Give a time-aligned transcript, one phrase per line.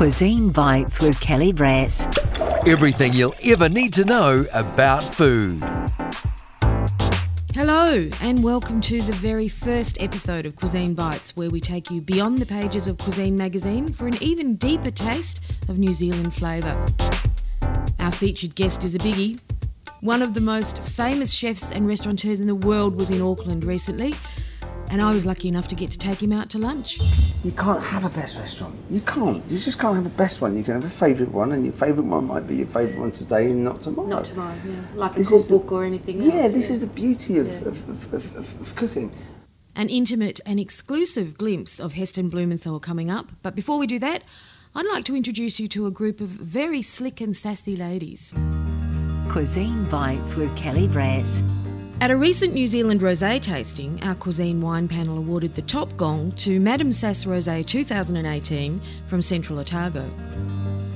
[0.00, 2.06] Cuisine Bites with Kelly Brett.
[2.66, 5.62] Everything you'll ever need to know about food.
[7.52, 12.00] Hello, and welcome to the very first episode of Cuisine Bites, where we take you
[12.00, 16.74] beyond the pages of Cuisine magazine for an even deeper taste of New Zealand flavour.
[17.98, 19.38] Our featured guest is a biggie.
[20.00, 24.14] One of the most famous chefs and restaurateurs in the world was in Auckland recently,
[24.90, 26.98] and I was lucky enough to get to take him out to lunch.
[27.44, 28.74] You can't have a best restaurant.
[28.90, 29.42] You can't.
[29.50, 30.56] You just can't have a best one.
[30.56, 33.12] You can have a favourite one, and your favourite one might be your favourite one
[33.12, 34.08] today and not tomorrow.
[34.08, 34.72] Not tomorrow, yeah.
[34.94, 36.34] Like This a is the- cookbook or anything else.
[36.34, 37.54] Yeah, this is the beauty of, Yeah.
[37.68, 39.12] of, of, of, of, of cooking.
[39.76, 43.30] An intimate and exclusive glimpse of Heston Blumenthal coming up.
[43.42, 44.22] But before we do that,
[44.74, 48.34] I'd like to introduce you to a group of very slick and sassy ladies.
[49.30, 51.28] Cuisine Bites with Kelly Brett.
[52.02, 56.32] At a recent New Zealand rosé tasting, our cuisine wine panel awarded the top gong
[56.32, 60.08] to Madame Sass Rosé 2018 from Central Otago.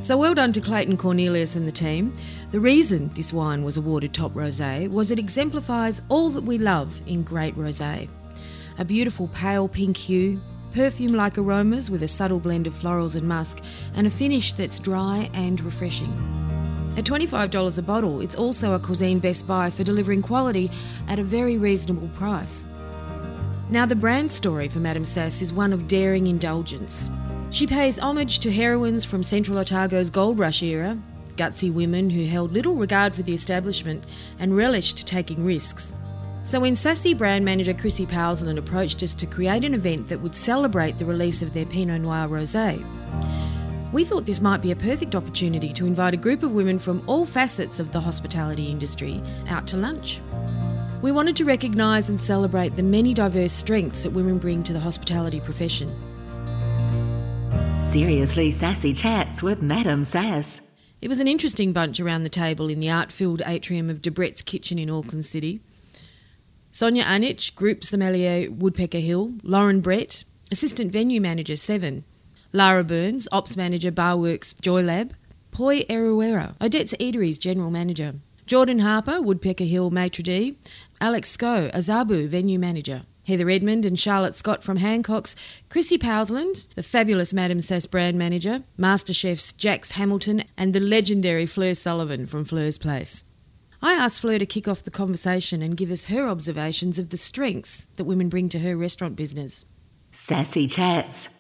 [0.01, 2.15] So well done to Clayton Cornelius and the team.
[2.53, 7.03] The reason this wine was awarded top rosé was it exemplifies all that we love
[7.07, 8.09] in great rosé.
[8.79, 10.41] A beautiful pale pink hue,
[10.73, 13.63] perfume-like aromas with a subtle blend of florals and musk,
[13.95, 16.54] and a finish that's dry and refreshing.
[16.97, 20.71] At $25 a bottle, it's also a cuisine best buy for delivering quality
[21.09, 22.67] at a very reasonable price.
[23.69, 27.11] Now, the brand story for Madame Sass is one of daring indulgence.
[27.51, 30.97] She pays homage to heroines from Central Otago's gold rush era,
[31.37, 34.07] gutsy women who held little regard for the establishment
[34.39, 35.95] and relished taking risks.
[36.45, 40.37] So, when sassy brand manager Chrissy Powsland approached us to create an event that would
[40.37, 42.85] celebrate the release of their Pinot Noir rosé,
[43.95, 47.01] we thought this might be a perfect opportunity to invite a group of women from
[47.07, 50.21] all facets of the hospitality industry out to lunch.
[51.01, 54.81] We wanted to recognise and celebrate the many diverse strengths that women bring to the
[54.81, 55.95] hospitality profession.
[57.85, 60.73] Seriously Sassy Chats with Madam Sass.
[61.01, 64.43] It was an interesting bunch around the table in the art filled atrium of Debrett's
[64.43, 65.61] Kitchen in Auckland City.
[66.73, 72.03] Sonia Anich, Group Sommelier Woodpecker Hill, Lauren Brett, Assistant Venue Manager Seven,
[72.57, 75.13] Lara Burns, Ops Manager Barworks Joy Lab,
[75.51, 78.15] Poi Eruera, Odette's Eateries General Manager,
[78.47, 80.57] Jordan Harper, Woodpecker Hill Maitre d',
[81.01, 85.35] Alex Sco, Azabu Venue Manager, Heather Edmond and Charlotte Scott from Hancock's,
[85.69, 91.47] Chrissy Powsland, the fabulous Madam Sass brand manager, Master Chefs Jax Hamilton, and the legendary
[91.47, 93.25] Fleur Sullivan from Fleur's Place.
[93.83, 97.17] I asked Fleur to kick off the conversation and give us her observations of the
[97.17, 99.65] strengths that women bring to her restaurant business.
[100.13, 101.34] Sassy Chats.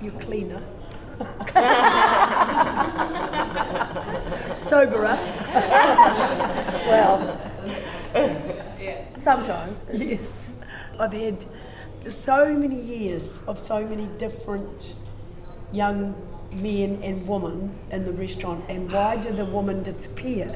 [0.00, 0.62] You're cleaner.
[4.56, 5.16] Soberer.
[6.86, 7.40] Well,
[9.22, 9.76] sometimes.
[9.92, 10.52] Yes.
[10.98, 11.44] I've had
[12.08, 14.94] so many years of so many different
[15.72, 16.14] young
[16.52, 20.54] men and women in the restaurant, and why do the women disappear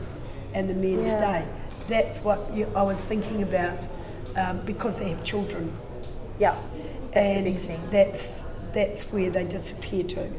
[0.55, 1.19] and the men Yeah.
[1.19, 1.49] stay?
[1.89, 3.87] That's what you, I was thinking about
[4.37, 5.73] um, because they have children,
[6.39, 6.57] Yeah,
[7.13, 7.81] that's a and big thing.
[7.91, 8.44] that's
[8.75, 10.31] that's where they disappear to.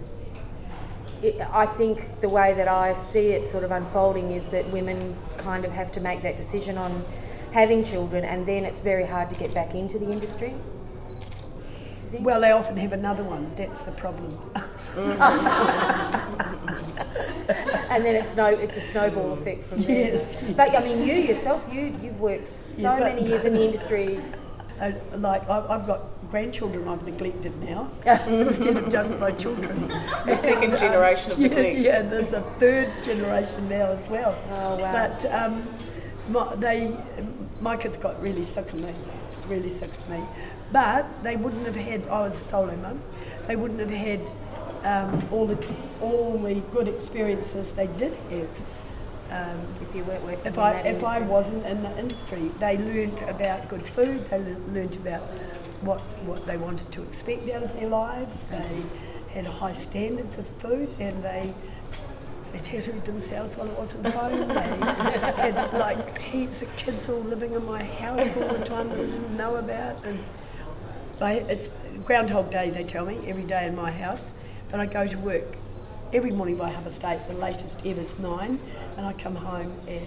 [1.52, 5.66] I think the way that I see it sort of unfolding is that women kind
[5.66, 7.04] of have to make that decision on
[7.52, 10.54] having children, and then it's very hard to get back into the industry.
[12.20, 13.52] Well, they often have another one.
[13.56, 14.38] That's the problem.
[17.90, 20.16] And then it's no, it's a snowball effect from there.
[20.16, 20.44] Yes.
[20.58, 24.20] But I mean, you yourself, you you've worked so Yeah, many years in the industry.
[25.16, 27.90] Like I, I've got grandchildren I've neglected now
[28.28, 29.88] instead of just my children.
[30.26, 31.78] The second generation of yeah, neglect.
[31.78, 34.38] yeah, there's a third generation now as well.
[34.52, 34.92] Oh, wow.
[34.98, 35.66] But um,
[36.28, 36.94] my, they,
[37.62, 38.94] my kids got really sick of me,
[39.48, 40.22] really sick of me.
[40.74, 42.06] But they wouldn't have had.
[42.10, 43.02] I was a solo mum.
[43.48, 44.22] They wouldn't have had
[44.84, 45.58] um, all the
[46.02, 48.54] all the good experiences they did have.
[49.38, 53.20] Um, If you weren't working if I if I wasn't in the industry, they learned
[53.36, 54.30] about good food.
[54.30, 54.40] They
[54.76, 55.24] learned about
[55.86, 58.44] what what they wanted to expect out of their lives.
[58.48, 59.30] They mm-hmm.
[59.30, 61.54] had high standards of food, and they
[62.52, 64.48] they tattooed themselves while it wasn't home.
[64.48, 64.54] They
[65.52, 69.06] had like heaps of kids all living in my house all the time that I
[69.06, 70.24] didn't know about, and
[71.20, 71.72] they, it's
[72.04, 72.70] Groundhog Day.
[72.70, 74.32] They tell me every day in my house,
[74.72, 75.56] but I go to work
[76.14, 77.28] every morning by half past eight.
[77.28, 78.60] The latest ever is nine,
[78.98, 80.02] and I come home at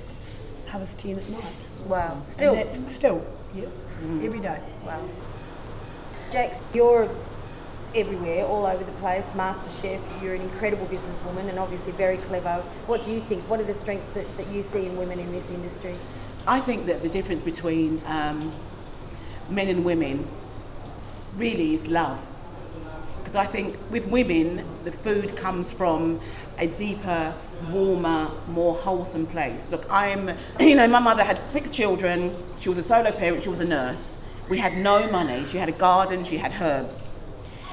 [0.66, 1.56] half past ten at night.
[1.86, 3.66] Wow, still still, yeah,
[4.02, 4.24] mm.
[4.24, 4.60] every day.
[4.84, 5.06] Wow.
[6.30, 7.08] Jax, you're
[7.94, 12.62] everywhere, all over the place, master chef, you're an incredible businesswoman and obviously very clever.
[12.86, 13.48] What do you think?
[13.48, 15.94] What are the strengths that, that you see in women in this industry?
[16.46, 18.52] I think that the difference between um,
[19.48, 20.28] men and women
[21.36, 22.20] really is love.
[23.28, 26.20] because I think with women, the food comes from
[26.58, 27.34] a deeper,
[27.70, 29.70] warmer, more wholesome place.
[29.70, 32.34] Look, I'm, you know, my mother had six children.
[32.60, 33.42] She was a solo parent.
[33.42, 34.22] She was a nurse.
[34.48, 35.44] We had no money.
[35.46, 36.24] She had a garden.
[36.24, 37.08] She had herbs.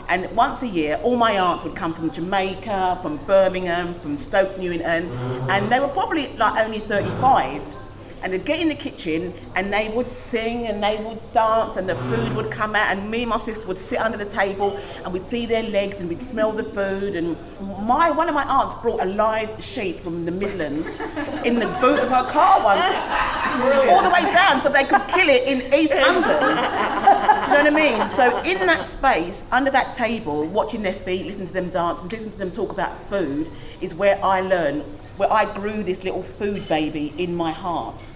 [0.07, 4.57] And once a year, all my aunts would come from Jamaica, from Birmingham, from Stoke
[4.59, 5.09] Newington,
[5.49, 7.61] and they were probably like only 35
[8.21, 11.87] and they'd get in the kitchen and they would sing and they would dance and
[11.87, 14.77] the food would come out and me and my sister would sit under the table
[15.03, 17.15] and we'd see their legs and we'd smell the food.
[17.15, 20.95] And my one of my aunts brought a live sheep from the Midlands
[21.45, 22.95] in the boot of her car once
[23.89, 26.23] all the way down so they could kill it in East London.
[26.23, 28.07] Do you know what I mean?
[28.07, 32.11] So in that space under that table watching their feet listening to them dance and
[32.11, 33.49] listening to them talk about food
[33.81, 34.83] is where I learned
[35.17, 38.11] where I grew this little food baby in my heart.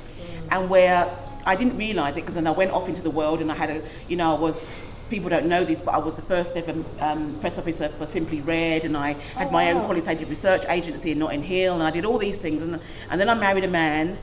[0.52, 1.16] And where
[1.46, 3.70] I didn't realise it because then I went off into the world and I had
[3.70, 4.64] a, you know, I was,
[5.10, 8.42] people don't know this, but I was the first ever um, press officer for Simply
[8.42, 12.04] Red and I had my own qualitative research agency in Notting Hill and I did
[12.04, 12.80] all these things and,
[13.10, 14.18] and then I married a man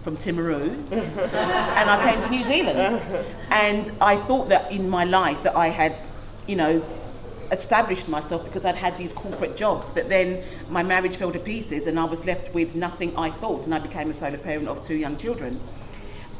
[0.00, 3.02] from Timaru and I came to New Zealand.
[3.50, 6.00] And I thought that in my life that I had,
[6.46, 6.84] you know,
[7.50, 11.86] established myself because I'd had these corporate jobs, but then my marriage fell to pieces
[11.86, 14.82] and I was left with nothing I thought, and I became a solo parent of
[14.82, 15.60] two young children.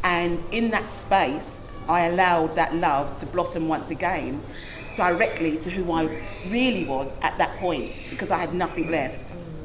[0.04, 4.42] And in that space, I allowed that love to blossom once again
[4.96, 6.04] directly to who I
[6.48, 9.20] really was at that point because I had nothing left.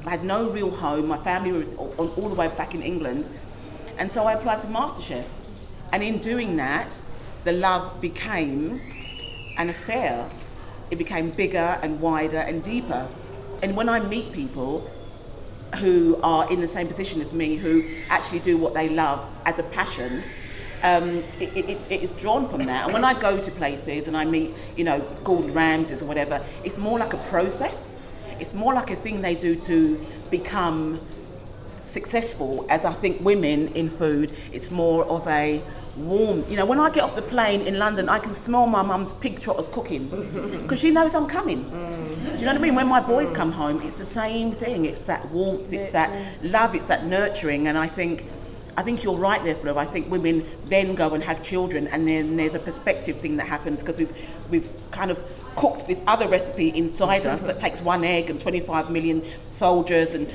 [0.06, 3.30] I had no real home, my family was all, the way back in England,
[3.98, 5.26] and so I applied for MasterChef.
[5.92, 7.00] And in doing that,
[7.44, 8.82] the love became
[9.58, 10.30] an affair
[10.92, 13.08] it became bigger and wider and deeper.
[13.64, 14.90] And when I meet people
[15.80, 19.58] who are in the same position as me, who actually do what they love as
[19.58, 20.24] a passion,
[20.84, 22.86] um, it, it, it is drawn from that.
[22.86, 26.44] And when I go to places and I meet, you know, Gordon Ramsays or whatever,
[26.64, 28.06] it's more like a process.
[28.40, 31.00] It's more like a thing they do to become
[31.84, 32.66] successful.
[32.70, 35.62] As I think women in food, it's more of a
[35.96, 36.46] warm.
[36.50, 39.14] You know, when I get off the plane in London, I can smell my mum's
[39.14, 40.10] pig trotters cooking
[40.64, 41.70] because she knows I'm coming.
[41.70, 42.76] Do you know what I mean?
[42.76, 44.86] When my boys come home, it's the same thing.
[44.86, 48.26] It's that warmth, it's that love, it's that nurturing, and I think.
[48.78, 49.78] I think you're right there, Flo.
[49.78, 53.48] I think women then go and have children, and then there's a perspective thing that
[53.50, 54.16] happens because we've
[54.50, 55.22] we've kind of
[55.58, 60.28] cooked this other recipe inside us that takes one egg and 25 million soldiers and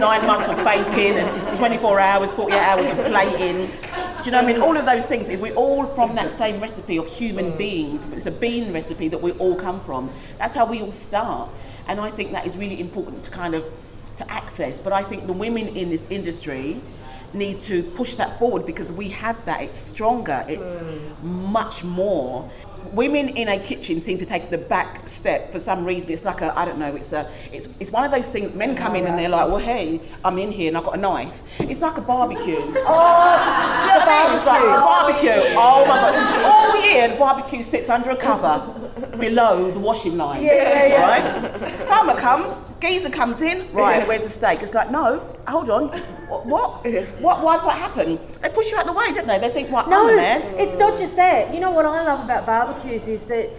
[0.00, 3.70] nine months of baking and 24 hours, 48 hours of plating.
[4.18, 4.60] Do you know what I mean?
[4.60, 7.58] All of those things, we're all from that same recipe of human mm.
[7.58, 8.04] beings.
[8.12, 10.10] It's a bean recipe that we all come from.
[10.38, 11.50] That's how we all start.
[11.86, 13.64] And I think that is really important to kind of
[14.16, 14.80] to access.
[14.80, 16.80] But I think the women in this industry
[17.32, 19.62] need to push that forward because we have that.
[19.62, 20.44] It's stronger.
[20.48, 21.22] It's mm.
[21.22, 22.50] much more.
[22.92, 26.10] Women in a kitchen seem to take the back step for some reason.
[26.10, 26.94] It's like a I don't know.
[26.96, 28.54] It's a it's it's one of those things.
[28.54, 31.00] Men come in and they're like, well, hey, I'm in here and I've got a
[31.00, 31.42] knife.
[31.60, 32.56] It's like a barbecue.
[32.58, 34.36] Oh, Do you know what I mean?
[34.36, 35.54] It's like a barbecue.
[35.56, 36.44] Oh my god!
[36.44, 38.87] All year the barbecue sits under a cover
[39.18, 40.44] below the washing line.
[40.46, 41.76] Right?
[41.80, 43.72] Summer comes, geezer comes in.
[43.72, 44.62] Right, where's the steak?
[44.62, 45.88] It's like no, hold on.
[46.28, 46.48] What?
[46.48, 46.84] What?
[47.20, 48.18] what why does that happen?
[48.40, 49.38] They push you out the way, don't they?
[49.38, 49.88] They think, what?
[49.88, 50.42] No, I'm the man.
[50.58, 51.54] it's not just that.
[51.54, 53.50] You know what I love about barbecues is that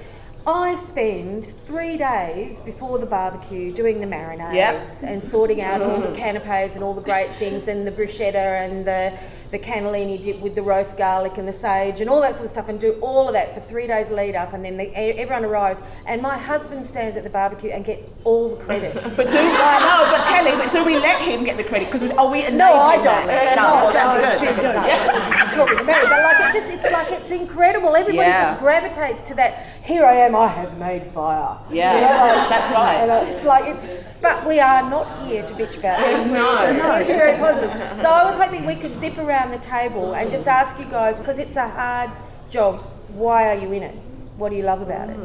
[0.47, 4.87] I spend three days before the barbecue doing the marinades Yep.
[5.03, 8.85] and sorting out all the canapes and all the great things and the bruschetta and
[8.85, 9.13] the
[9.51, 12.51] the cannellini dip with the roast garlic and the sage and all that sort of
[12.51, 15.43] stuff and do all of that for three days lead up and then the, everyone
[15.43, 18.93] arrives and my husband stands at the barbecue and gets all the credit.
[19.19, 21.91] But do no, but Kelly, but do we let him get the credit?
[21.91, 23.27] Because are we No, I don't.
[23.27, 23.55] that?
[23.55, 24.65] No, that's good.
[24.65, 27.95] I'm talking to Mary, but like it just it's like it's incredible.
[27.95, 28.51] Everybody Yeah.
[28.51, 29.65] just gravitates to that.
[29.83, 30.35] Here I am.
[30.35, 31.57] I have made fire.
[31.71, 32.95] Yeah, You know, like- that's right.
[32.95, 34.19] And it's like it's.
[34.21, 36.27] But we are not here to bitch about it.
[36.27, 36.71] No.
[36.73, 37.71] no, very positive.
[37.99, 41.17] So I was hoping we could zip around the table and just ask you guys
[41.17, 42.11] because it's a hard
[42.51, 42.79] job.
[43.09, 43.95] Why are you in it?
[44.37, 45.17] What do you love about it?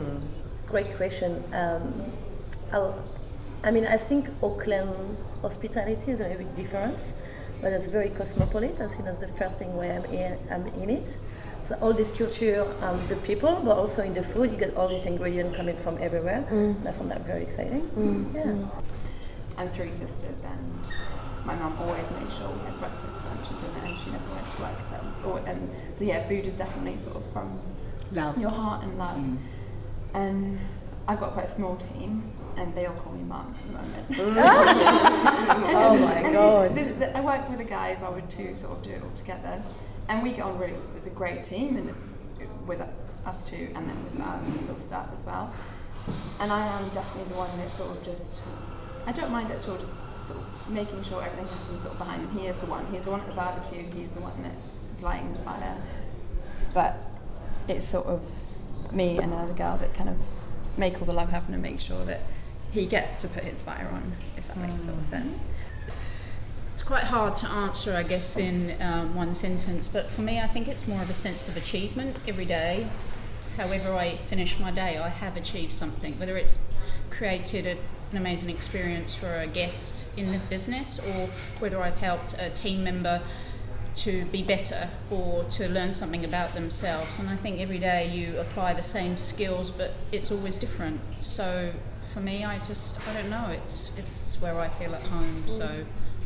[0.67, 1.43] Great question.
[1.53, 2.13] Um,
[2.73, 3.03] I'll,
[3.71, 7.13] mean, I think Auckland hospitality is a little bit different,
[7.61, 8.85] but it's very cosmopolitan.
[8.87, 11.19] I think that's the first thing where I'm in, I'm in it.
[11.63, 14.89] So all this culture, um, the people, but also in the food, you get all
[14.89, 16.45] these ingredients coming from everywhere.
[16.51, 18.31] And I found that very exciting.
[18.35, 18.69] Yeah.
[19.57, 20.89] and three sisters and
[21.45, 24.51] my mum always made sure we had breakfast, lunch and dinner and she never went
[24.53, 24.91] to work.
[24.91, 27.59] That was all, and so yeah, food is definitely sort of from
[28.13, 28.39] Love.
[28.39, 29.17] your heart and love.
[29.17, 29.37] Mm.
[30.15, 30.59] And
[31.09, 34.37] I've got quite a small team and they all call me mum at the moment.
[35.77, 36.79] Oh my And god.
[37.17, 39.63] I work with a guy as well, with two sort of do it all together.
[40.09, 42.05] And we get on really, it's a great team and it's
[42.67, 42.81] with
[43.27, 44.23] us two and then with um,
[44.57, 45.53] our sort of staff as well.
[46.41, 48.43] and I am definitely the one that sort of just
[49.07, 49.97] I don't mind at all, just
[50.27, 52.39] sort of making sure everything happens sort of behind him.
[52.39, 52.87] He is the one.
[52.87, 53.85] He's the one at the barbecue.
[53.95, 54.53] He's the one that
[54.93, 55.77] is lighting the fire.
[56.73, 56.97] But
[57.69, 58.23] it's sort of
[58.93, 60.17] me and another girl that kind of
[60.77, 62.21] make all the love happen and make sure that
[62.71, 65.45] he gets to put his fire on, if that makes sort of sense.
[66.73, 70.49] It's quite hard to answer, I guess, in um, one sentence, but for me, I
[70.49, 72.89] think it's more of a sense of achievement every day.
[73.57, 76.59] However, I finish my day, I have achieved something, whether it's
[77.11, 77.77] created a,
[78.11, 82.85] an amazing experience for a guest in the business or whether I've helped a team
[82.85, 83.21] member
[83.97, 87.19] to be better or to learn something about themselves.
[87.19, 91.01] And I think every day you apply the same skills, but it's always different.
[91.21, 91.73] So
[92.13, 95.45] for me, I just, I don't know, it's, it's where I feel at home.
[95.47, 95.85] So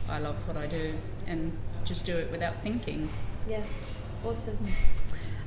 [0.09, 0.95] I love what I do
[1.27, 1.53] and
[1.85, 3.09] just do it without thinking.
[3.49, 3.63] Yeah,
[4.25, 4.59] awesome.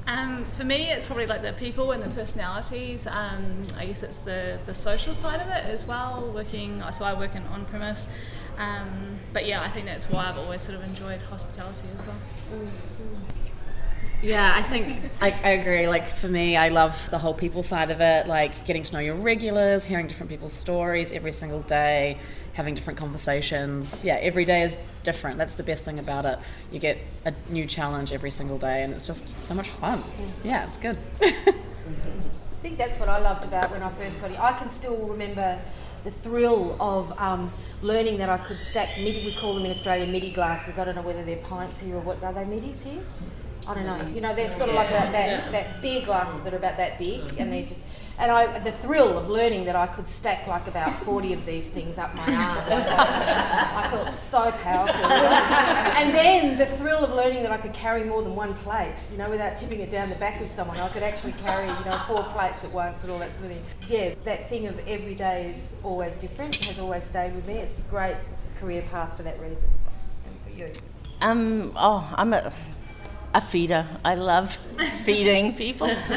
[0.08, 3.08] Um, for me, it's probably like the people and the personalities.
[3.08, 6.31] Um, I guess it's the, the social side of it as well.
[6.34, 8.08] Working, so I work in on premise,
[8.58, 12.17] um, but yeah, I think that's why I've always sort of enjoyed hospitality as well.
[14.21, 15.87] Yeah, I think I, I agree.
[15.87, 18.99] Like for me, I love the whole people side of it, like getting to know
[18.99, 22.19] your regulars, hearing different people's stories every single day,
[22.53, 24.05] having different conversations.
[24.05, 25.39] Yeah, every day is different.
[25.39, 26.37] That's the best thing about it.
[26.71, 30.03] You get a new challenge every single day, and it's just so much fun.
[30.43, 30.97] Yeah, it's good.
[31.21, 31.33] I
[32.61, 34.39] think that's what I loved about when I first got here.
[34.39, 35.59] I can still remember
[36.03, 37.51] the thrill of um,
[37.81, 39.25] learning that I could stack midi.
[39.25, 40.77] We call them in Australia midi glasses.
[40.77, 43.01] I don't know whether they're pints here or what are they midis here.
[43.67, 44.13] I don't know.
[44.13, 46.97] You know, they're sort of like a, that, that beer glasses that are about that
[46.97, 47.85] big, and they just.
[48.17, 51.69] And I, the thrill of learning that I could stack like about 40 of these
[51.69, 52.29] things up my arm.
[52.69, 55.05] I felt so powerful.
[55.05, 59.17] and then the thrill of learning that I could carry more than one plate, you
[59.17, 60.77] know, without tipping it down the back of someone.
[60.77, 63.51] I could actually carry, you know, four plates at once and all that sort of
[63.53, 63.63] thing.
[63.89, 67.55] Yeah, that thing of every day is always different, has always stayed with me.
[67.55, 68.17] It's a great
[68.59, 69.69] career path for that reason.
[70.27, 70.71] And for you.
[71.21, 72.53] Um, oh, I'm a,
[73.33, 73.88] a feeder.
[74.03, 74.55] I love
[75.05, 75.88] feeding people.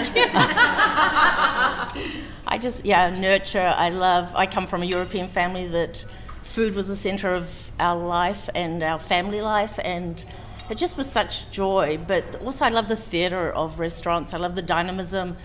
[2.47, 3.73] I just, yeah, nurture.
[3.77, 6.05] I love, I come from a European family that
[6.43, 10.25] food was the center of our life and our family life, and
[10.71, 11.99] it just was such joy.
[12.07, 14.35] But also, I love the theater of restaurants.
[14.35, 15.37] I love the dynamism.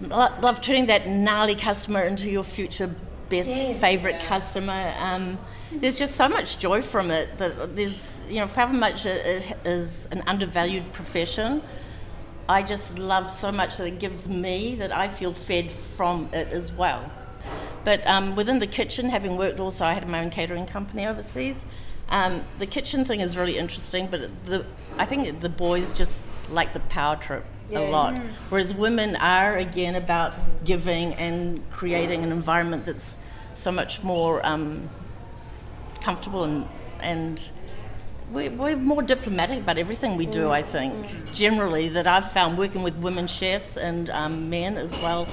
[0.00, 2.94] Lo- Love turning that gnarly customer into your future
[3.28, 3.80] best Yes.
[3.80, 4.94] favorite customer.
[5.00, 5.38] Um,
[5.72, 9.56] there's just so much joy from it that there's, you know, however much it, it
[9.64, 11.62] is an undervalued profession,
[12.48, 16.48] I just love so much that it gives me that I feel fed from it
[16.48, 17.10] as well.
[17.84, 21.64] But um, within the kitchen, having worked also, I had my own catering company overseas.
[22.08, 24.64] Um, the kitchen thing is really interesting, but the,
[24.96, 27.80] I think the boys just like the power trip Yeah.
[27.80, 28.22] a lot, Mm.
[28.48, 30.34] whereas women are again about
[30.64, 33.18] giving and creating an environment that's
[33.52, 34.88] so much more um,
[36.08, 36.66] comfortable and
[37.00, 37.50] and
[38.32, 40.50] we, we're more diplomatic about everything we do.
[40.50, 40.94] I think
[41.34, 45.28] generally that I've found working with women chefs and um, men as well.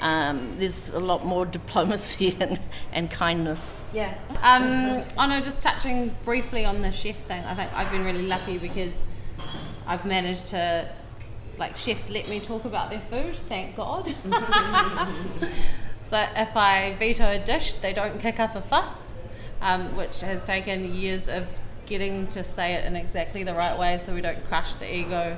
[0.00, 2.58] Um, there's a lot more diplomacy and,
[2.92, 3.80] and kindness.
[3.92, 4.12] Yeah.
[4.42, 8.26] Um, I know, just touching briefly on the chef thing, I think I've been really
[8.26, 8.94] lucky because
[9.86, 10.88] I've managed to,
[11.56, 14.06] like, chefs let me talk about their food, thank God.
[16.02, 19.09] so if I veto a dish, they don't kick up a fuss,
[19.60, 21.46] um, which has taken years of
[21.86, 25.36] getting to say it in exactly the right way so we don't crush the ego,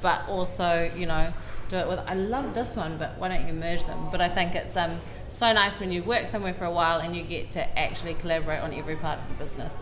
[0.00, 1.32] but also, you know,
[1.68, 4.08] do it with I love this one, but why don't you merge them?
[4.10, 7.16] But I think it's um, so nice when you work somewhere for a while and
[7.16, 9.74] you get to actually collaborate on every part of the business.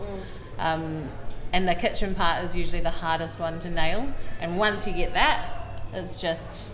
[0.57, 1.09] Um,
[1.51, 4.13] and the kitchen part is usually the hardest one to nail.
[4.39, 6.71] And once you get that, it's just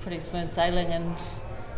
[0.00, 1.22] pretty smooth sailing and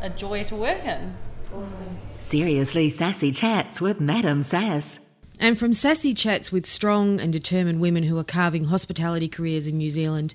[0.01, 1.17] a joy to work in.
[1.55, 1.99] Awesome.
[2.19, 5.01] Seriously Sassy Chats with Madam Sass.
[5.39, 9.77] And from sassy chats with strong and determined women who are carving hospitality careers in
[9.77, 10.33] New Zealand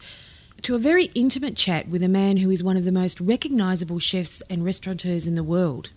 [0.61, 3.97] to a very intimate chat with a man who is one of the most recognisable
[3.97, 5.89] chefs and restaurateurs in the world.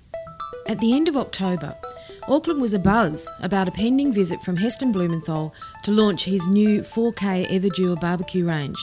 [0.66, 1.76] At the end of October,
[2.26, 7.47] Auckland was abuzz about a pending visit from Heston Blumenthal to launch his new 4K
[7.50, 8.78] Everdure barbecue range.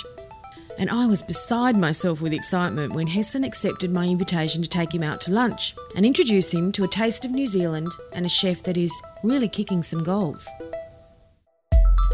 [0.82, 5.04] And I was beside myself with excitement when Heston accepted my invitation to take him
[5.04, 8.64] out to lunch and introduce him to a taste of New Zealand and a chef
[8.64, 10.50] that is really kicking some goals.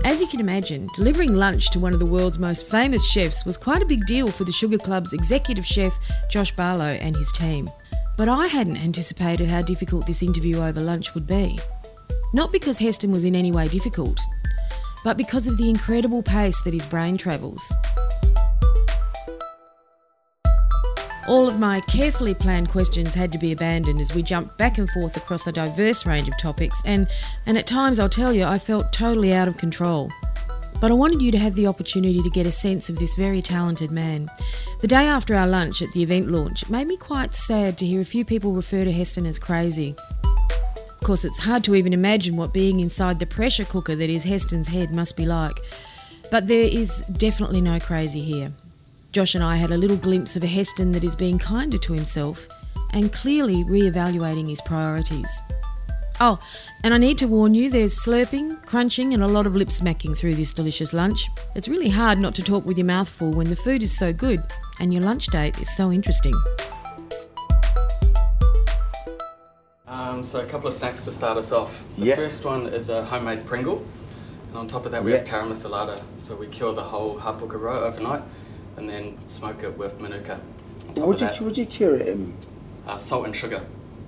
[0.04, 3.56] As you can imagine, delivering lunch to one of the world's most famous chefs was
[3.56, 5.98] quite a big deal for the Sugar Club's executive chef,
[6.30, 7.70] Josh Barlow, and his team.
[8.18, 11.58] But I hadn't anticipated how difficult this interview over lunch would be.
[12.34, 14.20] Not because Heston was in any way difficult,
[15.06, 17.74] but because of the incredible pace that his brain travels.
[21.28, 24.90] All of my carefully planned questions had to be abandoned as we jumped back and
[24.90, 27.10] forth across a diverse range of topics, and,
[27.46, 30.10] and at times I'll tell you, I felt totally out of control.
[30.80, 33.42] But I wanted you to have the opportunity to get a sense of this very
[33.42, 34.30] talented man.
[34.80, 37.86] The day after our lunch at the event launch, it made me quite sad to
[37.86, 39.98] hear a few people refer to Heston as crazy.
[40.24, 44.24] Of course, it's hard to even imagine what being inside the pressure cooker that is
[44.24, 45.58] Heston's head must be like.
[46.32, 48.54] But there is definitely no crazy here.
[49.12, 51.94] Josh and I had a little glimpse of a Heston that is being kinder to
[51.94, 52.48] himself
[52.94, 55.42] and clearly re-evaluating his priorities.
[56.20, 56.40] Oh,
[56.84, 60.16] and I need to warn you there's slurping, crunching, and a lot of lip smacking
[60.16, 61.28] through this delicious lunch.
[61.56, 64.12] It's really hard not to talk with your mouth full when the food is so
[64.14, 64.42] good
[64.80, 66.34] and your lunch date is so interesting.
[69.88, 71.84] Um, so a couple of snacks to start us off.
[71.98, 72.16] The Yeah.
[72.16, 73.84] first one is a homemade Pringle,
[74.50, 75.18] and on top of that we Yeah.
[75.18, 76.02] have taramasalata.
[76.18, 78.24] So we cure the whole hapuka roe overnight,
[78.78, 80.40] and then smoke it with manuka.
[80.96, 82.34] Would you, would you cure it in?
[82.88, 83.62] uh, salt and sugar.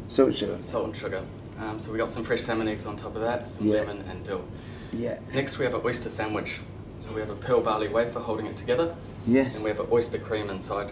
[0.07, 0.57] Salt and sugar.
[0.61, 1.23] Salt and sugar.
[1.59, 3.81] Um, so we got some fresh salmon eggs on top of that, some Yeah.
[3.81, 4.45] lemon and dill.
[4.93, 5.19] Yeah.
[5.33, 6.61] Next we have an oyster sandwich.
[6.99, 8.95] So we have a pearl barley wafer holding it together.
[9.27, 9.53] Yes.
[9.55, 10.91] And we have an oyster cream inside.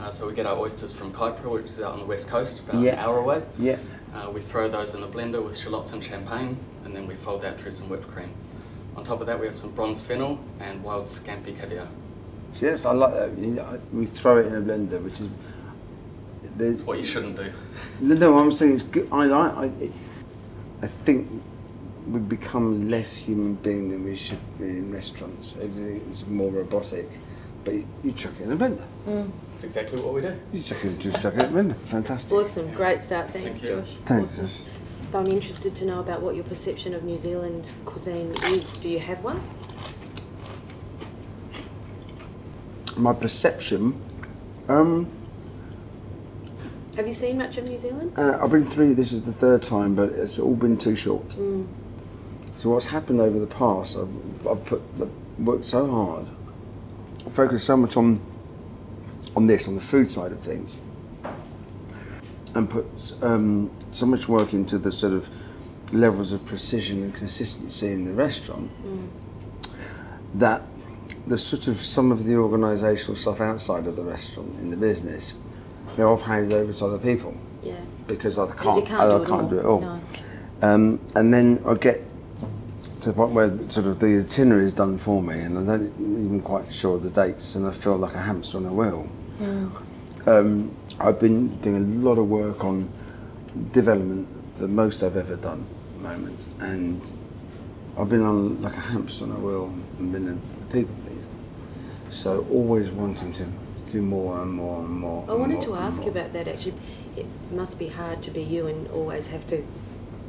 [0.00, 2.60] Uh, so we get our oysters from Kaipara, which is out on the west coast,
[2.60, 2.94] about Yeah.
[2.94, 3.42] an hour away.
[3.58, 3.76] Yeah.
[4.14, 7.42] Uh, we throw those in the blender with shallots and champagne, and then we fold
[7.42, 8.30] that through some whipped cream.
[8.96, 11.88] On top of that, we have some bronze fennel and wild scampi caviar.
[12.54, 13.36] See, that's, I like that.
[13.36, 15.28] You know, we throw it in a blender, which is.
[16.56, 17.52] There's what you shouldn't do.
[18.00, 19.08] No, no, I'm saying it's good.
[19.10, 19.52] I like.
[19.56, 19.90] I,
[20.82, 21.42] I think
[22.06, 25.56] we become less human being than we should be in restaurants.
[25.56, 27.08] Everything is more robotic,
[27.64, 28.84] but you, you chuck it in a blender.
[29.08, 29.32] Mm.
[29.52, 30.38] That's exactly what we do.
[30.52, 31.76] You chuck it, just chuck it in a blender.
[31.86, 32.32] Fantastic.
[32.32, 33.30] Awesome, great start.
[33.30, 33.84] Thanks, Thank.
[33.84, 33.96] Josh.
[34.06, 34.36] Thanks.
[34.36, 34.60] Josh.
[35.12, 38.76] I'm interested to know about what your perception of New Zealand cuisine is.
[38.76, 39.40] Do you have one?
[42.96, 44.00] My perception.
[44.68, 45.10] Um,
[46.96, 48.12] Have you seen much of New Zealand?
[48.16, 48.94] uh, I've been through.
[48.94, 51.28] This is the third time, but it's all been too short.
[51.30, 51.66] Mm.
[52.58, 53.96] So what's happened over the past?
[53.96, 56.26] I've, I've put I've worked so hard,
[57.26, 58.20] I focused so much on
[59.36, 60.78] on this, on the food side of things,
[62.54, 62.86] and put
[63.22, 65.28] um, so much work into the sort of
[65.92, 68.70] levels of precision and consistency in the restaurant
[70.34, 70.62] that
[71.26, 75.34] the sort of some of the organisational stuff outside of the restaurant in the business,
[75.96, 77.74] know, I've handed over to other people Yeah.
[78.06, 79.80] because I can't, can't I, do it can't do it all.
[79.80, 80.00] No.
[80.62, 82.02] Um, and then I get
[83.02, 85.80] to the point where sort of the itinerary is done for me, and I'm not
[85.80, 89.08] even quite sure the dates, and I feel like a hamster on a wheel.
[90.26, 92.88] Um, I've been doing a lot of work on
[93.72, 94.26] development,
[94.58, 97.02] the most I've ever done at the moment, and
[97.98, 99.66] I've been on like a hamster on a wheel
[99.98, 100.94] and been a people.
[102.14, 103.46] So always wanting to
[103.90, 105.24] do more and more and more.
[105.28, 106.74] I and wanted more to ask you about that actually.
[107.16, 109.64] It must be hard to be you and always have to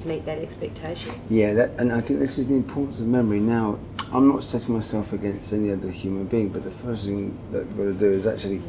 [0.03, 1.13] meet that expectation.
[1.29, 3.39] Yeah, that, and I think this is the importance of memory.
[3.39, 3.77] Now,
[4.11, 7.77] I'm not setting myself against any other human being, but the first thing that I've
[7.77, 8.63] got to do is actually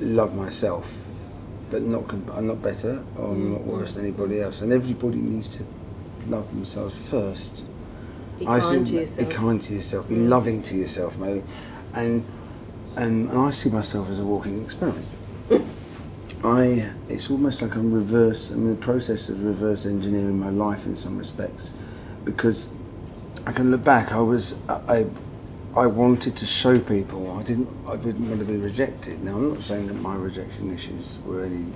[0.00, 0.90] love myself,
[1.70, 4.62] but not com- I'm not better or I'm not worse than anybody else.
[4.62, 5.66] And everybody needs to
[6.28, 7.62] love themselves first.
[8.38, 9.28] Be I kind see- to yourself.
[9.28, 10.08] Be kind to yourself.
[10.08, 11.42] Be loving to yourself, maybe.
[11.94, 12.24] And
[12.96, 15.06] and, and I see myself as a walking experiment.
[16.44, 18.50] I it's almost like I'm reverse.
[18.50, 21.72] I'm in the process of reverse engineering my life in some respects,
[22.24, 22.70] because
[23.46, 24.12] I can look back.
[24.12, 25.06] I was I.
[25.76, 27.30] I wanted to show people.
[27.38, 27.68] I didn't.
[27.86, 29.22] I didn't want to be rejected.
[29.22, 31.66] Now I'm not saying that my rejection issues were any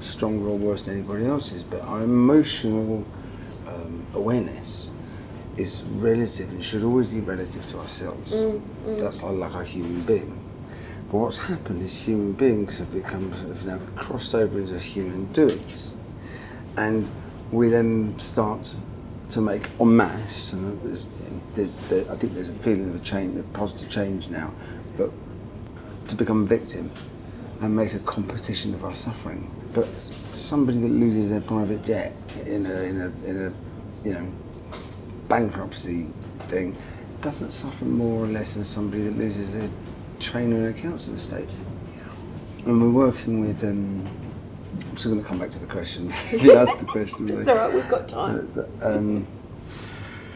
[0.00, 3.06] stronger or worse than anybody else's, but our emotional
[3.66, 4.90] um, awareness
[5.56, 8.32] is relative and should always be relative to ourselves.
[8.34, 9.00] Mm, mm.
[9.00, 10.36] That's our, like a human being.
[11.10, 15.94] But what's happened is human beings have become have now crossed over into human doings,
[16.76, 17.10] and
[17.50, 18.76] we then start
[19.30, 20.52] to make en masse.
[20.52, 21.04] And there's-
[21.54, 24.52] there- there- I think there's a feeling of a change, a positive change now,
[24.96, 25.10] but
[26.08, 26.90] to become a victim
[27.60, 29.50] and make a competition of our suffering.
[29.74, 29.88] But
[30.34, 32.12] somebody that loses their private jet
[32.46, 33.52] in a in a in a
[34.08, 34.26] you know
[35.30, 36.08] bankruptcy
[36.48, 36.76] thing
[37.22, 39.70] doesn't suffer more or less than somebody that loses their
[40.18, 41.48] trainer in a council estate.
[42.66, 43.64] And we're working with.
[43.64, 44.06] Um,
[44.90, 46.12] I'm still going to come back to the question.
[46.38, 47.28] you asked the question.
[47.30, 48.50] It's all right, we've got time.
[48.82, 49.26] Um,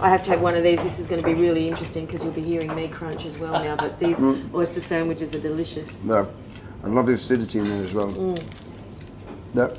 [0.01, 0.83] I have to have one of these.
[0.83, 3.53] This is going to be really interesting because you'll be hearing me crunch as well
[3.53, 3.77] now.
[3.77, 4.55] But these Mm.
[4.55, 5.97] oyster sandwiches are delicious.
[6.03, 6.29] no,
[6.83, 8.09] I love the acidity in there as well.
[8.09, 8.45] Mm.
[9.55, 9.79] That,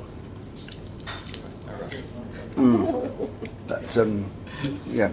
[2.56, 3.28] mm,
[3.66, 4.24] that's um,
[4.86, 5.10] yeah.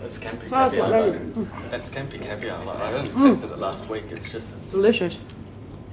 [0.00, 0.90] That's scampi Oh, caviar.
[0.90, 1.46] well, though.
[1.70, 2.64] That's scampi caviar.
[2.64, 3.30] Like, I only Mm.
[3.30, 4.04] tasted it last week.
[4.10, 5.18] It's just Delicious.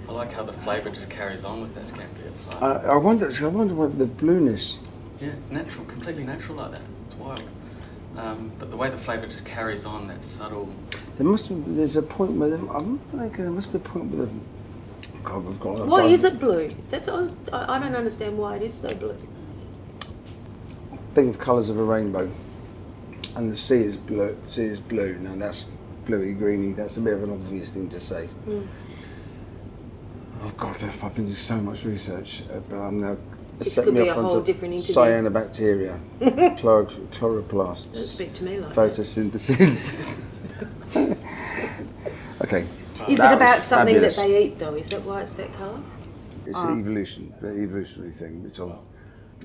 [0.07, 2.25] I like how the flavour just carries on with that scampi.
[2.27, 3.31] It's like, I, I wonder.
[3.41, 4.77] I wonder what the blueness.
[5.19, 6.81] yeah, natural, completely natural like that.
[7.05, 7.43] It's wild.
[8.17, 10.69] Um, but the way the flavour just carries on, that subtle.
[11.17, 11.55] There must be.
[11.73, 14.31] There's a point where there, I'm like, there must be a point where the.
[15.23, 15.87] God, we've got.
[15.87, 16.69] Why is it blue?
[16.91, 19.15] That's I, was, I I don't understand why it is so blue.
[21.15, 22.29] Think of colours of a rainbow,
[23.35, 24.37] and the sea is blue.
[24.45, 25.17] Sea is blue.
[25.19, 25.65] Now that's
[26.05, 26.73] bluey greeny.
[26.73, 28.29] That's a bit of an obvious thing to say.
[28.47, 28.67] Mm.
[30.43, 33.15] Oh God, I've been doing so much research, uh, but I'm now
[33.59, 34.95] This setting could be off a whole different interview.
[34.95, 35.99] cyanobacteria,
[36.59, 39.93] chlor- chloroplasts, Don't speak to me like photosynthesis.
[42.43, 42.65] okay.
[43.07, 44.15] Is that it about something fabulous.
[44.17, 44.75] that they eat though?
[44.75, 45.79] Is that why it's that colour?
[46.45, 46.67] It's Ah.
[46.73, 48.83] an evolution, the evolutionary thing, which I'll,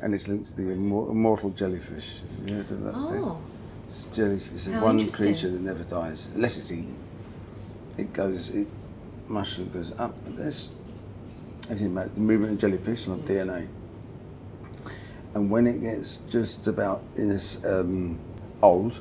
[0.02, 2.20] and it's linked to the immortal jellyfish.
[2.40, 3.36] Have you heard of that thing?
[3.88, 4.52] It's jellyfish.
[4.54, 6.96] It's the How one creature that never dies, unless it's eaten.
[7.96, 8.68] It goes, it
[9.26, 10.14] mushroom goes up.
[10.26, 10.76] and There's
[11.64, 13.66] everything about the movement of jellyfish and of DNA.
[15.34, 18.18] And when it gets just about in this, um,
[18.62, 18.94] old,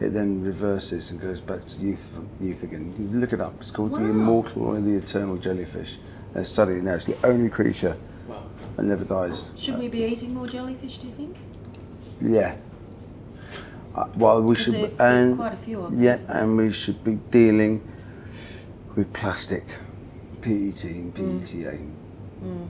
[0.00, 2.04] it then reverses and goes back to youth,
[2.40, 2.94] youth again.
[2.98, 3.54] You look it up.
[3.58, 5.98] It's called the immortal or the eternal jellyfish.
[6.32, 6.94] They're studying it now.
[6.94, 7.96] It's the only creature
[8.76, 9.50] that never dies.
[9.56, 10.98] Should we be eating more jellyfish?
[10.98, 11.36] Do you think?
[12.20, 12.56] Yeah.
[13.94, 14.74] Uh, well, we should.
[14.74, 17.80] there's and, quite a few of them, Yeah, and we should be dealing
[18.96, 19.64] with plastic,
[20.42, 21.78] PET and PETA,
[22.42, 22.68] Mm.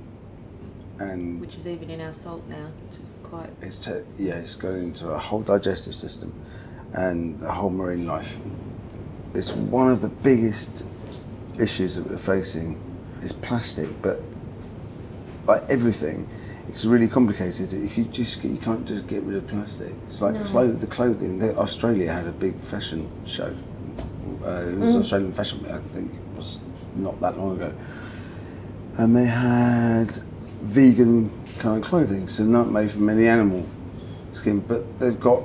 [0.98, 3.48] and Which is even in our salt now, which is quite.
[3.62, 6.32] it's te- yeah, it's going into a whole digestive system
[6.92, 8.38] and the whole marine life.
[9.32, 10.84] It's one of the biggest
[11.58, 12.78] issues that we're facing
[13.22, 14.20] is plastic, but
[15.46, 16.28] like everything,
[16.68, 17.72] it's really complicated.
[17.72, 19.92] If you just get, you can't just get rid of plastic.
[20.08, 20.72] It's like No.
[20.72, 21.38] the clothing.
[21.38, 23.52] The, Australia had a big fashion show.
[24.44, 25.00] Uh, it was Mm.
[25.00, 26.60] Australian Fashion I think it was
[26.96, 27.72] not that long ago,
[28.98, 30.10] and they had
[30.62, 33.64] vegan kind of clothing, so not made from any animal
[34.32, 35.42] skin, but they've got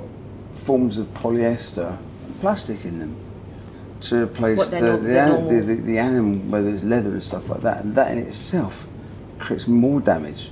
[0.54, 3.16] forms of polyester and plastic in them
[4.02, 5.50] to replace the, not- the, they're an- normal.
[5.50, 8.86] the, the, the animal, whether it's leather and stuff like that, and that in itself
[9.38, 10.50] creates more damage.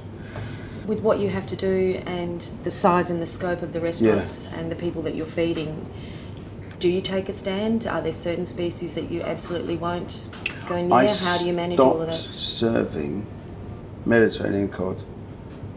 [0.88, 4.46] With what you have to do and the size and the scope of the restaurants
[4.55, 5.87] and the people that you're feeding,
[6.79, 7.87] do you take a stand?
[7.87, 10.27] Are there certain species that you absolutely won't
[10.66, 10.94] go near?
[10.94, 12.16] I How do you manage all of that?
[12.16, 13.27] serving
[14.07, 15.03] Mediterranean cod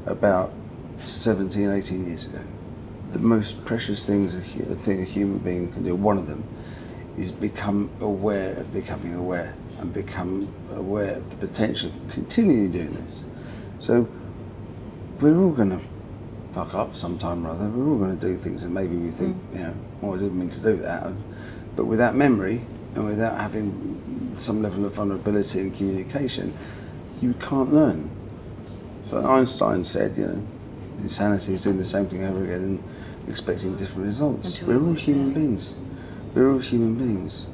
[0.05, 0.53] about
[0.95, 2.41] 17, 18 years ago.
[3.11, 6.45] The most precious things a, a thing a human being can do, one of them,
[7.17, 12.93] is become aware of becoming aware and become aware of the potential of continuing doing
[12.93, 13.25] this.
[13.81, 14.07] So
[15.21, 15.79] we're all going to
[16.53, 17.65] fuck up sometime or other.
[17.65, 20.37] We're all going to do things that maybe we think, you know, oh, I didn't
[20.37, 21.11] mean to do that.
[21.75, 26.57] But without memory and without having some level of vulnerability and communication,
[27.21, 28.09] you can't learn.
[29.09, 30.47] So Einstein said, you know,
[31.01, 32.83] insanity is doing the same thing over again and
[33.27, 34.61] expecting different results.
[34.61, 35.75] We're all human beings.
[36.33, 37.45] We're all human beings.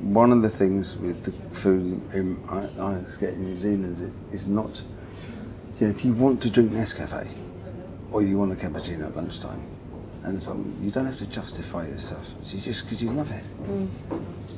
[0.00, 4.46] One of the things with the food in, I, I get in New Zealand is
[4.46, 4.82] not,
[5.80, 7.28] you know, if you want to drink Nescafe
[8.10, 9.62] or you want a cappuccino at lunchtime,
[10.24, 12.28] and so you don't have to justify yourself.
[12.40, 13.44] It's just because you love it.
[13.62, 13.88] Mm.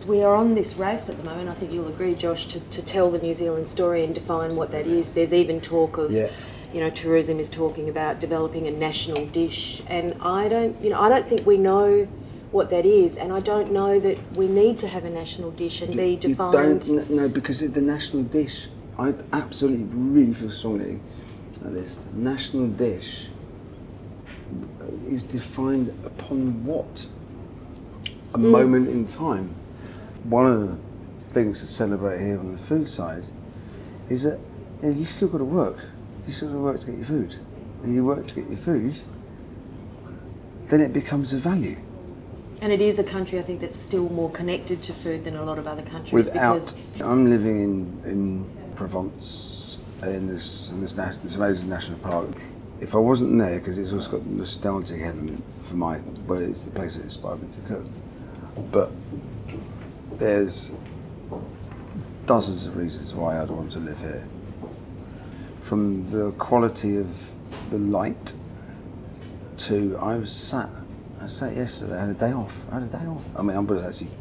[0.07, 1.51] We are on this race at the moment.
[1.51, 4.71] I think you'll agree, Josh, to, to tell the New Zealand story and define what
[4.71, 5.13] that is.
[5.13, 6.31] There's even talk of, Yeah.
[6.73, 11.01] you know, tourism is talking about developing a national dish, and I don't, you know,
[11.01, 12.09] I don't think we know
[12.51, 15.83] what that is, and I don't know that we need to have a national dish
[15.83, 16.87] and be defined.
[16.87, 21.01] You don't, no, because the national dish, I absolutely really feel strongly
[21.63, 23.29] that this national dish
[25.07, 27.07] is defined upon what?
[28.35, 28.51] A Mm.
[28.51, 29.51] moment in time.
[30.25, 30.77] One of the
[31.33, 33.25] things to celebrate here on the food side
[34.09, 34.39] is that
[34.83, 35.77] you know, you've still got to work.
[36.27, 37.37] You've still got to work to get your food.
[37.83, 39.01] And you work to get your food,
[40.69, 41.77] then it becomes a value.
[42.61, 45.45] And it is a country, I think, that's still more connected to food than a
[45.45, 50.93] lot of other countries Without, because I'm living in, in Provence in this in this,
[50.93, 52.29] this amazing national park.
[52.81, 56.71] If I wasn't there, because it's also got nostalgic element for my, well, it's the
[56.71, 57.87] place that inspired me to cook.
[58.71, 58.93] But
[60.13, 60.71] there's
[62.27, 64.29] dozens of reasons why I'd want to live here.
[65.63, 67.33] From the quality of
[67.71, 68.35] the light
[69.57, 70.71] to I was sat,
[71.21, 71.97] I sat yesterday.
[71.97, 72.55] I had a day off.
[72.71, 73.25] I had a day off.
[73.35, 74.17] I mean, I was actually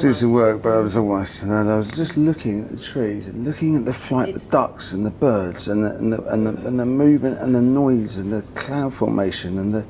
[0.00, 3.28] doing some work, but I was almost, and I was just looking at the trees,
[3.28, 6.46] and looking at the flight, the ducks and the birds, and the, and the and
[6.46, 9.84] the and the movement and the noise and the cloud formation and the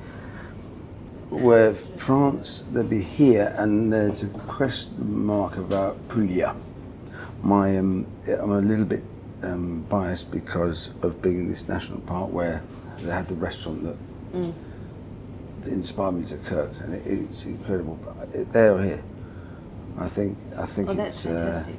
[1.31, 4.93] where France they'd be here, and there's a question
[5.27, 6.55] mark about Puglia.
[7.43, 9.03] my um, I'm a little bit
[9.43, 12.62] um, biased because of being in this national park where
[12.99, 13.97] they had the restaurant that
[14.35, 14.53] Mm.
[15.67, 17.97] inspired me to cook, and it, it's incredible.
[18.05, 19.03] But it, there here,
[19.98, 21.26] I think I think Oh, that's.
[21.26, 21.74] Uh, fantastic.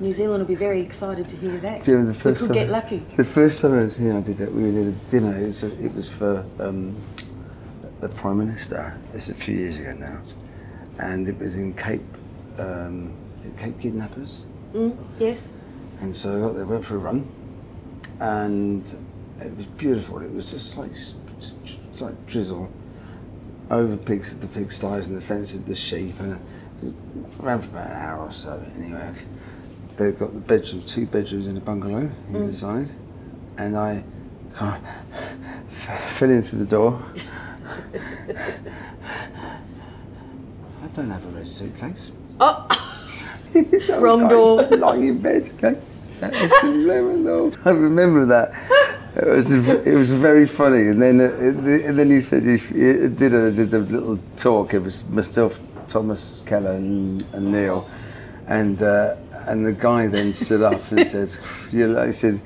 [0.00, 1.84] New Zealand will be very excited to hear that.
[1.86, 2.98] you remember the we first could time, get lucky.
[3.16, 5.36] The first time I was here, I did that, We did a dinner.
[5.36, 6.94] It was, it was for um,
[8.00, 8.96] the Prime Minister.
[9.12, 10.20] It's a few years ago now,
[11.00, 12.04] and it was in Cape
[12.58, 13.12] um,
[13.58, 14.44] Cape Kidnappers.
[14.72, 15.52] Mm, yes.
[16.00, 17.26] And so I got there, went for a run,
[18.20, 18.84] and
[19.40, 20.20] it was beautiful.
[20.20, 22.70] It was just like it's like drizzle
[23.70, 26.38] over pigs, the pigsties and the fence of the sheep, and
[27.38, 28.62] ran for about an hour or so.
[28.76, 29.12] Anyway,
[29.96, 32.52] they've got the bedrooms, two bedrooms in a bungalow Mm.
[32.52, 32.88] side,
[33.56, 34.02] and I
[34.54, 37.00] kind of fell into the door.
[40.82, 42.12] I don't have a red suitcase.
[42.40, 42.66] Oh,
[43.86, 44.62] So Wrong door.
[44.62, 45.52] Lying in bed.
[45.54, 45.76] Okay.
[46.20, 47.52] That is the lemon door.
[47.64, 48.52] I remember that.
[49.16, 50.88] It was it was very funny.
[50.88, 51.32] And then uh,
[51.88, 54.74] and then he said he did a did a little talk.
[54.74, 55.58] It was myself,
[55.88, 57.88] Thomas Keller, and, and Neil,
[58.46, 61.36] and uh, and the guy then stood up and said,
[61.72, 62.40] you know, he said.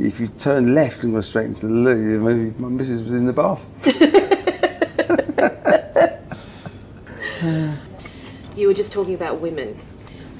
[0.00, 3.26] If you turn left and go straight into the loo, maybe my missus was in
[3.26, 3.66] the bath.
[8.56, 9.78] You were just talking about women.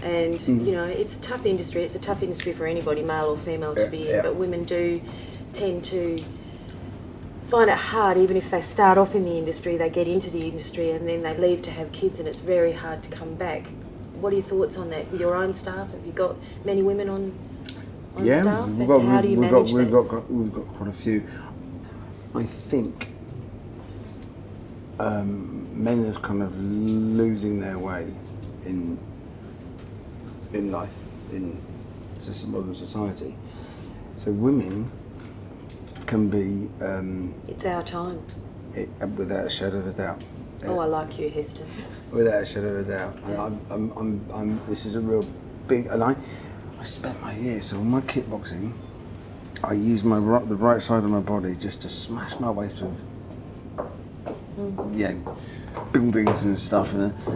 [0.03, 0.67] And, Mhm.
[0.67, 1.85] you know, it's a tough industry.
[1.85, 4.15] It's a tough industry for anybody, male or female, to Yeah, be in.
[4.17, 4.23] yeah.
[4.23, 5.01] But women do
[5.53, 6.23] tend to
[7.49, 10.47] find it hard, even if they start off in the industry, they get into the
[10.47, 13.67] industry and then they leave to have kids, and it's very hard to come back.
[14.21, 15.13] What are your thoughts on that?
[15.15, 17.35] Your own staff, have you got many women on,
[18.17, 18.69] on yeah, staff?
[18.69, 20.93] we've got, how do you we've manage got, we've got, got we've got quite a
[20.93, 21.27] few.
[22.35, 23.09] I think
[24.99, 28.13] um, men are kind of losing their way
[28.67, 28.99] in
[30.53, 30.91] in life
[31.33, 31.61] in
[32.47, 33.35] modern society.
[34.17, 34.91] So women
[36.09, 38.21] can be um, It's our time.
[38.75, 40.25] it, without a shadow of a doubt.
[40.64, 41.68] Oh, I like you, Heston.
[42.11, 43.16] Without a shadow of a doubt.
[43.23, 45.25] And I'm, I'm, I'm, I'm, this is a real
[45.68, 46.16] big, and I,
[46.81, 48.73] I spent my years, so on my kickboxing,
[49.62, 52.68] I use my right, the right side of my body just to smash my way
[52.68, 52.97] through,
[54.92, 55.14] yeah,
[55.92, 56.92] buildings and stuff.
[56.94, 57.33] And, uh,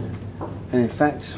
[0.73, 1.37] and in fact,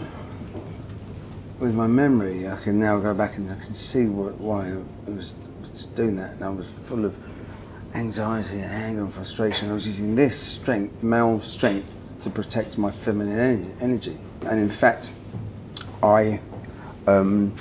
[1.59, 5.11] with my memory, I can now go back and I can see what, why it
[5.11, 5.35] was
[5.83, 6.33] doing that.
[6.33, 7.15] And I was full of
[7.95, 9.71] anxiety and anger and frustration.
[9.71, 14.19] I was using this strength, male strength, to protect my feminine energy.
[14.47, 15.11] And in fact,
[16.03, 16.41] I,
[17.07, 17.55] um,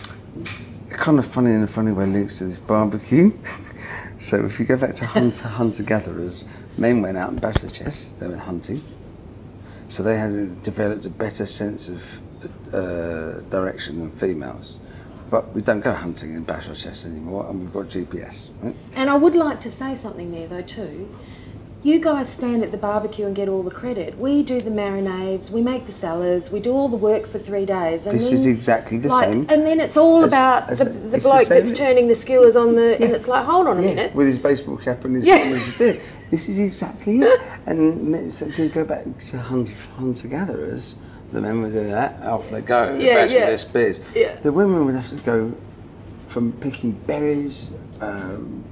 [0.89, 3.31] kind of funny in a funny way, links to this barbecue.
[4.19, 6.45] so if you go back to hunter hunter gatherers,
[6.77, 8.13] men went out and bashed their chests.
[8.13, 8.83] They went hunting.
[9.89, 14.79] So they had developed a better sense of uh, direction than females.
[15.33, 18.49] But we don't go hunting and bash our chests anymore, and we've got GPS.
[18.61, 18.75] Right?
[18.93, 21.09] And I would like to say something there though too.
[21.81, 24.19] You guys stand at the barbecue and get all the credit.
[24.19, 27.65] We do the marinades, we make the salads, we do all the work for three
[27.65, 28.05] days.
[28.05, 29.47] And This then, is exactly the like, same.
[29.49, 32.13] And then it's all as- about as- the, the the bloke same- that's turning the
[32.15, 32.95] skewers on the.
[32.99, 33.05] yeah.
[33.07, 34.13] And it's like, hold on a Yeah, minute.
[34.15, 35.45] with his baseball cap and his, Yeah.
[35.45, 35.99] his.
[36.29, 37.41] This is exactly it.
[37.65, 40.95] And so if you go back to hunt, hunter gatherers,
[41.33, 43.39] the men would do that, off they go, Yeah, bash yeah.
[43.39, 43.99] with their spears.
[44.15, 44.35] Yeah.
[44.35, 45.53] The women would have to go
[46.27, 48.63] from picking berries, um,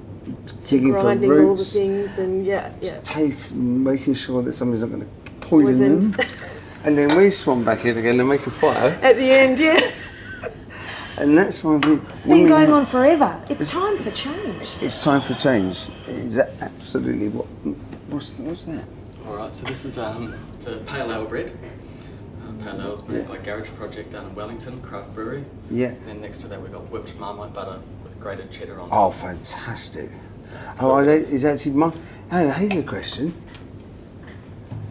[0.65, 2.99] digging for Grinding all the things and yeah, yeah.
[3.01, 6.13] taste, making sure that somebody's not going to poison Poisoned.
[6.13, 6.27] them.
[6.85, 8.97] and then we swam back in again and make a fire.
[9.01, 9.79] At the end, yeah.
[11.17, 11.97] And that's why we.
[11.97, 13.39] It's been going on forever.
[13.47, 14.75] It's time for change.
[14.81, 15.87] It's time for change.
[16.07, 17.45] Is that absolutely what?
[18.09, 18.85] What's, what's that?
[19.27, 21.55] All right, so this is um, it's a pale ale bread.
[22.63, 25.43] Pale ale is made by Garage Project down in Wellington, craft brewery.
[25.69, 25.93] Yeah.
[26.05, 29.15] Then next to that we've got whipped marmite butter with grated cheddar on Oh, top.
[29.15, 30.09] fantastic.
[30.79, 31.93] Oh, are they, is actually my.
[32.31, 33.33] Oh, here's a question.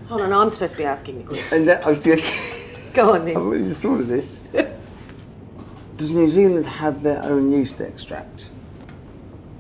[0.09, 1.59] Hold on, I'm supposed to be asking the question.
[1.59, 3.37] And that, I was Go on then.
[3.37, 4.43] I've just thought of this.
[5.97, 8.49] Does New Zealand have their own yeast extract?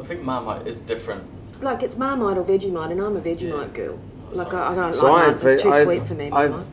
[0.00, 1.22] I think marmite is different.
[1.62, 3.98] Like it's Marmite or Vegemite, and I'm a Vegemite girl.
[4.32, 5.44] Oh, like I, I don't So like I Marmite.
[5.44, 6.26] It's too I- sweet for me.
[6.28, 6.66] I, Marmite.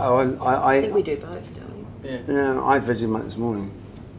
[0.00, 2.10] Oh, I, I, I think we do both, don't we?
[2.10, 2.20] Yeah.
[2.28, 3.72] No, I had Vegemite this morning.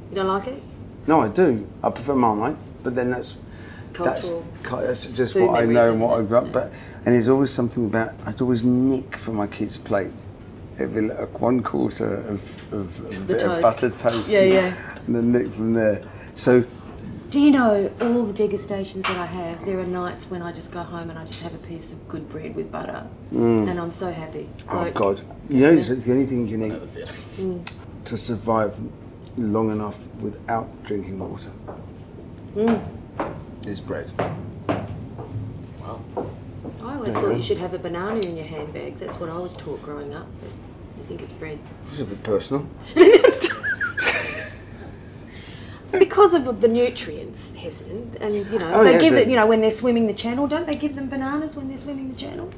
[0.09, 0.61] You don't like it?
[1.07, 1.67] No, I do.
[1.83, 3.37] I prefer Marmite, but then that's
[3.93, 4.45] Cultural.
[4.63, 6.51] That's, that's just what I know and isn't what I grew up.
[6.51, 6.71] But
[7.05, 10.11] and there's always something about I'd always nick from my kids' plate.
[10.75, 13.61] It'd be like one quarter of, of, of a The bit of toast.
[13.63, 14.29] buttered toast.
[14.29, 14.97] Yeah, and, yeah.
[15.07, 16.03] And then nick from there.
[16.35, 16.63] So
[17.29, 19.65] Do you know all the degustations that I have?
[19.65, 22.07] There are nights when I just go home and I just have a piece of
[22.07, 23.69] good bread with butter, Mm.
[23.69, 24.47] and I'm so happy.
[24.69, 25.19] Oh Like, God!
[25.49, 26.79] You know, it's the only thing you need
[27.37, 27.67] Mm.
[28.05, 28.79] to survive
[29.37, 31.51] long enough without drinking water
[32.55, 32.81] Mm.
[33.67, 34.09] is bread.
[35.81, 35.99] Wow.
[36.81, 37.21] I always Yeah.
[37.21, 38.99] thought you should have a banana in your handbag.
[38.99, 40.27] That's what I was taught growing up.
[40.41, 40.51] But
[40.99, 41.59] you think it's bread?
[41.91, 42.67] It's a bit personal.
[45.91, 49.27] Because of the nutrients, Heston, and you know Oh, they yes, give it- it.
[49.29, 52.09] You know when they're swimming the channel, don't they give them bananas when they're swimming
[52.09, 52.49] the channel?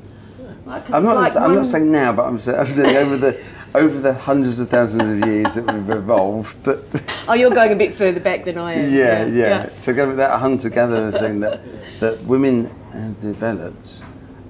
[0.65, 1.15] Like, I'm not.
[1.15, 2.57] like I'm not saying now, but I'm saying,
[2.95, 3.39] over the
[3.75, 6.57] over the hundreds of thousands of years that we've evolved.
[6.63, 6.85] But
[7.27, 8.91] Oh, you're going a bit further back than I am.
[8.93, 9.69] yeah, yeah.
[9.77, 11.61] So go with that hunter-gatherer thing that
[11.99, 14.01] that women have developed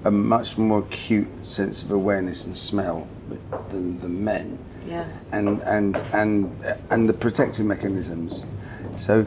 [0.04, 3.06] a much more acute sense of awareness and smell
[3.70, 4.58] than, the men.
[4.88, 5.04] Yeah.
[5.32, 6.54] and and and
[6.88, 8.44] and the protective mechanisms.
[9.00, 9.24] So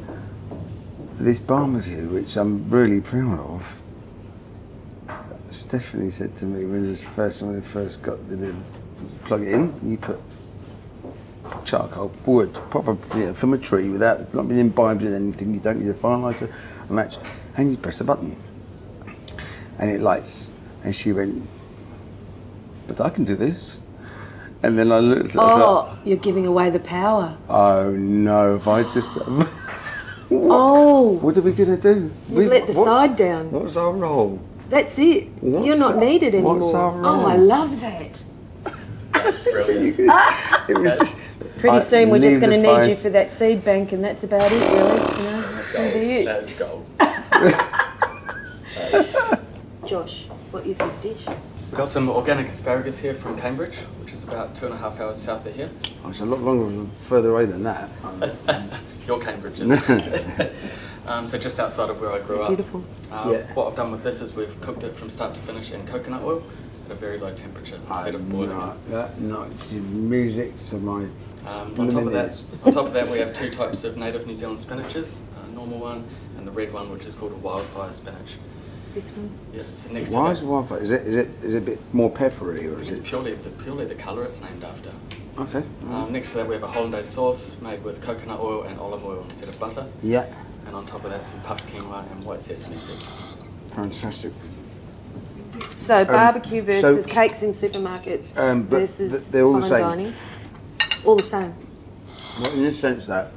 [1.17, 3.81] this barbecue, which I'm really proud of,
[5.49, 8.53] Stephanie said to me when it was first when I first got the
[9.25, 10.21] plug it in, you put
[11.65, 15.55] charcoal wood, proper you know, from a tree without it's not being imbibed with anything.
[15.55, 16.53] You don't need a fire lighter,
[16.88, 17.17] a match,
[17.57, 18.38] and you press a button,
[19.79, 20.49] and it lights.
[20.83, 21.49] And she went,
[22.88, 23.79] "But I can do this."
[24.62, 25.31] And then I looked.
[25.31, 27.36] I thought, Oh, you're giving away the power.
[27.49, 28.55] Oh no!
[28.57, 29.17] If I just.
[30.31, 31.19] Oh.
[31.21, 32.12] What are we gonna do?
[32.29, 33.51] You've let the side down.
[33.51, 34.41] What's our role?
[34.69, 35.27] That's it.
[35.41, 36.57] What's you're not our- needed anymore.
[36.57, 38.23] what's our oh, I love that.
[39.43, 39.99] Brilliant.
[40.69, 41.17] it was just.
[41.59, 44.03] Pretty I soon we're just going to need fire- you for that seed bank, and
[44.03, 44.73] that's about it, really.
[44.73, 46.25] You know, that's going to be it.
[46.25, 46.86] That is gold.
[49.88, 51.25] Josh, what is this dish?
[51.73, 54.99] We've got some organic asparagus here from Cambridge, which is about two and a half
[54.99, 55.71] hours south of here.
[56.05, 57.89] Oh, it's a lot longer, further away than that.
[59.07, 59.71] Your Cambridge is.
[61.07, 62.49] um, so just outside of where I grew up.
[62.49, 62.86] Beautiful.
[63.12, 63.51] Um, Yeah.
[63.55, 66.21] What I've done with this is we've cooked it from start to finish in coconut
[66.21, 66.43] oil
[66.86, 68.91] at a very low temperature instead of boiling no, it.
[68.91, 71.07] that no, it's music to my.
[71.47, 74.27] Um, on top of that, on top of that, we have two types of native
[74.27, 76.07] New Zealand spinaches: a normal one
[76.38, 78.36] and the red one, which is called a wildfire spinach.
[78.93, 79.29] This one?
[79.53, 79.63] Yeah.
[79.73, 80.79] So next Why is that, wildfire?
[80.79, 83.03] Is it is it is it a bit more peppery or is it's it?
[83.03, 84.91] purely the purely the colour it's named after.
[85.39, 85.63] Okay.
[85.89, 89.03] Um, next to that, we have a hollandaise sauce made with coconut oil and olive
[89.03, 89.86] oil instead of butter.
[90.03, 90.25] Yeah.
[90.67, 93.12] And on top of that, some puffed quinoa and white sesame seeds.
[93.71, 94.32] Fantastic.
[95.75, 99.62] So Um, barbecue so- versus cakes in supermarkets Um, but versus th- they're all the
[99.62, 99.82] fine same.
[99.82, 100.13] dining.
[101.03, 101.53] All the same.
[102.39, 103.32] Well, in the sense that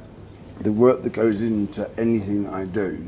[0.61, 2.99] the work that goes into anything I do,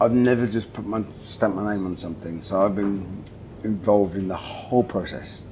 [0.00, 2.42] I've never just put my stamp my name on something.
[2.42, 3.24] So I've been
[3.64, 5.42] involved in the whole process,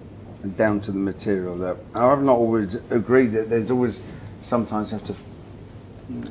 [0.42, 1.56] and down to the material.
[1.58, 4.02] That I've not always agreed that there's always
[4.42, 5.14] sometimes have to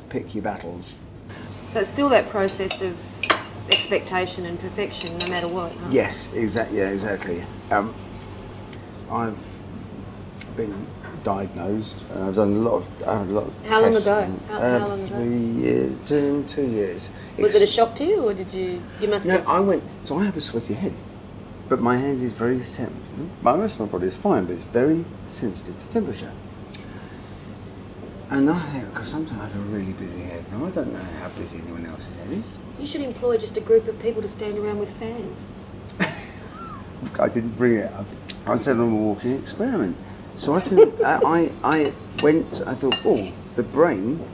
[0.08, 0.96] pick your battles.
[1.66, 2.96] So it's still that process of
[3.68, 5.72] expectation and perfection, no matter what.
[5.72, 5.88] huh?
[5.90, 6.78] Yes, exactly.
[6.78, 7.44] Yeah, exactly.
[7.72, 7.92] Um,
[9.10, 9.36] I've
[10.56, 10.86] been
[11.24, 11.96] diagnosed.
[12.12, 13.02] And I've done a lot of.
[13.08, 14.18] I had a lot of How long tests ago?
[14.20, 15.16] and, How- uh, how long ago?
[15.16, 17.08] Three years, two, two years.
[17.38, 18.80] Was it a shock to you, or did you?
[19.00, 19.48] You must No, have.
[19.48, 19.82] I went.
[20.04, 20.94] So I have a sweaty head,
[21.68, 22.94] but my hand is very sensitive.
[23.42, 26.30] My rest of my body is fine, but it's very sensitive to temperature.
[28.30, 30.44] And I think because sometimes I have a really busy head.
[30.50, 32.54] Now I don't know how busy anyone else's head is.
[32.80, 35.50] You should employ just a group of people to stand around with fans.
[37.20, 37.92] I didn't bring it.
[38.46, 39.96] I said I'm a walking experiment.
[40.36, 42.62] So I think I, I I went.
[42.66, 44.24] I thought, oh, the brain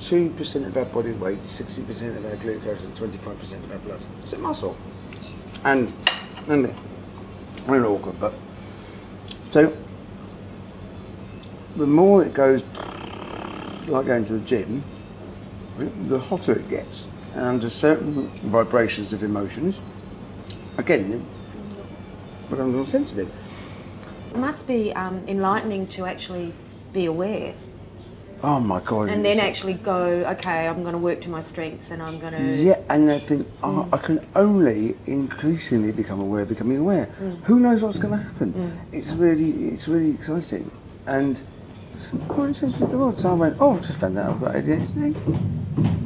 [0.00, 3.72] two percent of our body weight, sixty percent of our glucose, and twenty-five percent of
[3.72, 4.00] our blood.
[4.22, 4.76] It's a muscle.
[5.64, 5.92] And
[6.48, 6.72] and
[7.66, 8.32] I don't awkward, but
[9.50, 9.76] so
[11.76, 12.64] the more it goes,
[13.86, 14.82] like going to the gym,
[16.08, 19.80] the hotter it gets, and under certain vibrations of emotions,
[20.76, 21.24] again,
[22.48, 23.30] but I'm sensitive.
[24.30, 26.52] It must be um, enlightening to actually
[26.92, 27.54] be aware
[28.42, 29.08] Oh my god!
[29.08, 30.02] and then actually go,
[30.34, 32.42] okay, I'm going to work to my strengths and I'm going to.
[32.42, 33.94] Yeah, and I think oh, Mm.
[33.94, 37.06] I can only increasingly become aware, becoming aware.
[37.20, 37.42] Mm.
[37.44, 38.52] Who knows what's going to happen?
[38.52, 38.72] Mm.
[38.92, 40.70] It's really, it's really exciting,
[41.06, 41.36] and
[42.28, 43.18] what changes the world?
[43.18, 45.14] So I went, oh, I just found out I've got ADHD,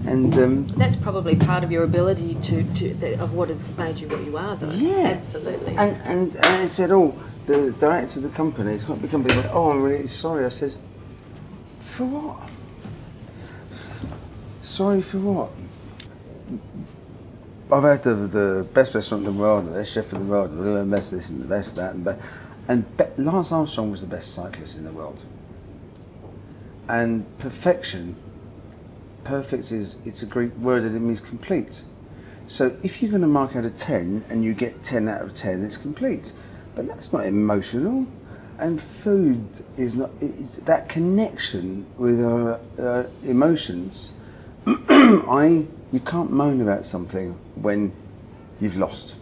[0.07, 3.99] and um, That's probably part of your ability to, to the, of what has made
[4.01, 4.73] you what you are, though.
[4.73, 5.13] Yeah.
[5.15, 5.77] absolutely.
[5.77, 7.15] and and and it said, oh,
[7.45, 10.45] the director of the company, the company went, oh, I'm really sorry.
[10.45, 10.75] I said,
[12.03, 12.49] for what?
[14.63, 15.51] Sorry for what?
[17.71, 20.51] I've had the, the best restaurant in the world, the best chef in the world,
[20.51, 22.15] the best this and the best that, and, be-
[22.69, 25.25] and be- Lance Armstrong was the best cyclist in the world.
[26.89, 28.17] And perfection,
[29.25, 31.83] perfect is it's a Greek word and it means complete.
[32.47, 35.35] So if you're going to mark out a 10 and you get 10 out of
[35.35, 36.33] 10, it's complete.
[36.75, 38.07] But that's not emotional.
[38.59, 39.47] And food
[39.77, 44.13] is not it's that connection with our uh, emotions.
[44.67, 47.93] I you can't moan about something when
[48.61, 49.17] you've lost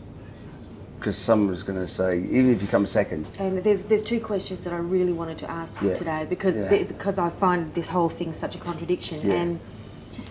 [0.98, 3.26] because someone's going to say even if you come second.
[3.38, 5.94] And there's there's two questions that I really wanted to ask Yeah.
[5.94, 6.68] today because Yeah.
[6.68, 9.20] the- because I find this whole thing such a contradiction.
[9.26, 9.34] Yeah.
[9.34, 9.60] And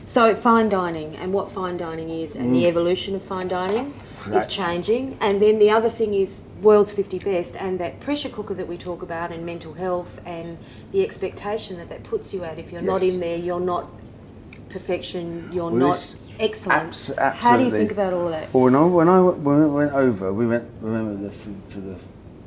[0.06, 2.68] so fine dining and what fine dining is and the Mm.
[2.68, 3.94] evolution of fine dining
[4.28, 5.18] is changing.
[5.22, 8.78] And then the other thing is world's 50 best and that pressure cooker that we
[8.78, 10.58] talk about and mental health and
[10.92, 12.60] the expectation that that puts you at.
[12.60, 13.88] If you're not in there, you're not
[14.70, 15.50] perfection.
[15.52, 16.82] You're Well, not excellent.
[16.84, 18.54] Abs- How do you think about all that?
[18.54, 21.96] Well, when I when I when I went over, we went remember the for the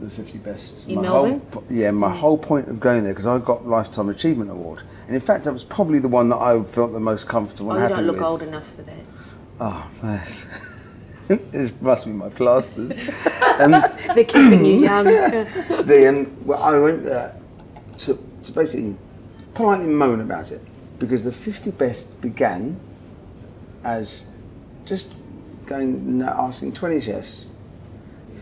[0.01, 1.43] the fifty best In my Melbourne?
[1.53, 2.17] Whole, yeah, my mm.
[2.17, 5.53] whole point of going there because I got lifetime achievement award, and in fact, that
[5.53, 8.17] was probably the one that I felt the most comfortable Oh, and you don't look
[8.17, 8.25] with.
[8.25, 9.05] old enough for that.
[9.61, 10.27] Oh man,
[11.53, 13.03] this must be my plasters.
[13.61, 13.73] um,
[14.15, 15.05] They're keeping you young.
[15.05, 17.35] the um, well, I went there
[17.99, 18.97] to, to basically
[19.55, 20.61] politely moan about it
[20.99, 22.79] because the 50 best began
[23.85, 24.27] as
[24.85, 25.15] just
[25.67, 27.47] going asking 20 chefs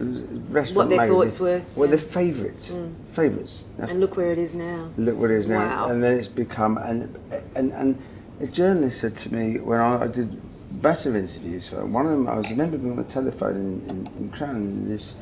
[0.01, 1.97] it restaurant their magazine, thoughts were, What yeah.
[1.97, 2.95] their favourite Mm.
[3.13, 3.65] favourites.
[3.79, 4.91] And look where it is now.
[4.97, 5.67] look what it is now.
[5.67, 5.91] Wow.
[5.91, 7.19] And then it's become and
[7.55, 7.99] and and
[8.41, 10.41] a journalist said to me when I, I did
[10.81, 11.71] better interviews.
[11.71, 14.57] One of them, I was I remember being on the telephone in, in, in Crown,
[14.57, 15.15] and this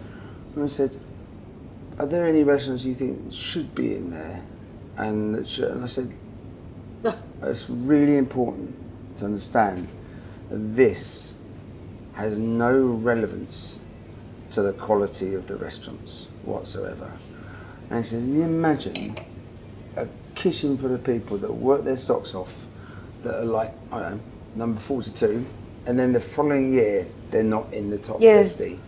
[0.55, 0.97] and I said,
[1.99, 4.43] "Are there any restaurants you think should be in there?"
[4.97, 6.15] And, that should, and I said,
[7.43, 8.75] "It's really important
[9.19, 9.89] to understand
[10.51, 11.35] that this
[12.15, 13.79] has no relevance
[14.51, 17.13] to the quality of the restaurants whatsoever."
[17.91, 19.17] And he said, "Can you imagine
[19.97, 22.65] a kitchen full of people that work their socks off,
[23.23, 24.21] that are like, I don't know,
[24.59, 25.47] number 42,
[25.87, 28.43] and then the following year they're not in the top Yeah.
[28.43, 28.81] 50.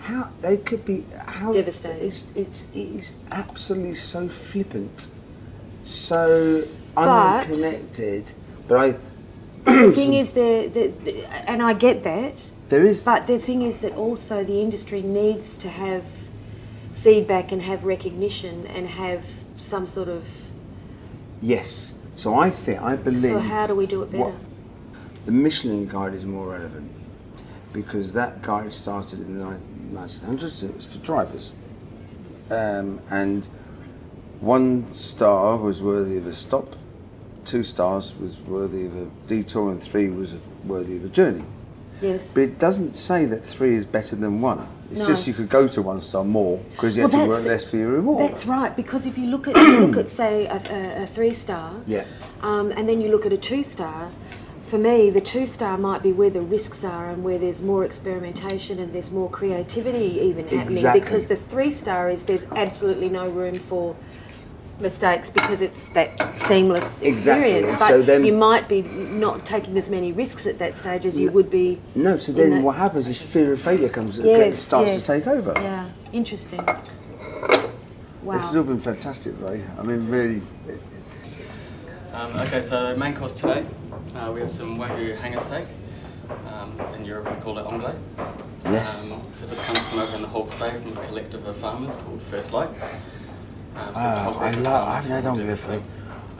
[0.00, 2.06] How they could be how Devastating.
[2.06, 5.08] It's it's it is absolutely so flippant,
[5.82, 8.32] so But- unconnected.
[8.68, 8.96] But I
[9.64, 12.50] the thing is, the, the, the, and I get that.
[12.68, 13.02] There is.
[13.04, 16.04] But the thing is that also the industry needs to have
[16.94, 19.24] feedback and have recognition and have
[19.56, 20.24] some sort of.
[21.42, 21.94] yes.
[22.16, 23.20] So I think I believe.
[23.20, 24.24] So how do we do it better?
[24.24, 24.45] what-
[25.26, 26.90] the Michelin guide is more relevant
[27.72, 29.44] because that guide started in the
[29.92, 30.62] 1900s.
[30.64, 31.52] It was for drivers,
[32.50, 33.46] um, and
[34.40, 36.76] one star was worthy of a stop,
[37.44, 41.44] two stars was worthy of a detour, and three was worthy of a journey.
[42.00, 42.32] Yes.
[42.34, 44.68] But it doesn't say that three is better than one.
[44.92, 45.06] It's No.
[45.06, 47.64] just you could go to one star more because you Well, had to work less
[47.64, 48.20] for your reward.
[48.20, 51.32] That's right, because if you look at you look at say a, a, a three
[51.32, 52.04] star, yeah.
[52.42, 54.10] um, and then you look at a two star.
[54.66, 57.84] For me, the two star might be where the risks are and where there's more
[57.84, 60.76] experimentation and there's more creativity even happening.
[60.78, 61.00] Exactly.
[61.00, 63.94] Because the three star is there's absolutely no room for
[64.80, 67.70] mistakes because it's that seamless experience.
[67.70, 71.06] and But so then- you might be not taking as many risks at that stage
[71.06, 71.32] as you No.
[71.32, 71.80] would be.
[71.94, 75.00] No, so then that- what happens is fear of failure comes Yes, starts yes.
[75.00, 75.52] to take over.
[75.54, 76.60] Yeah, interesting.
[78.22, 78.34] Wow.
[78.34, 79.62] This has all been fantastic, Ray.
[79.78, 80.42] I mean, really.
[82.12, 83.64] Um, okay, so the main course today,
[84.14, 85.66] uh, we have some Wagyu hanger steak.
[86.48, 87.94] Um, in Europe, we call it onglet.
[88.64, 89.10] Yes.
[89.10, 91.96] Um, so this comes from over in the Hawke's Bay from a collective of farmers
[91.96, 92.68] called First Light.
[92.68, 95.84] Um, so Ah, I love- I farmers haven't had who do onglet this for thing.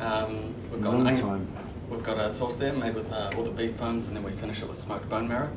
[0.00, 1.48] Um, we've got Long an onion.
[1.90, 4.32] We've got a sauce there made with uh, all the beef bones, and then we
[4.32, 5.50] finish it with smoked bone marrow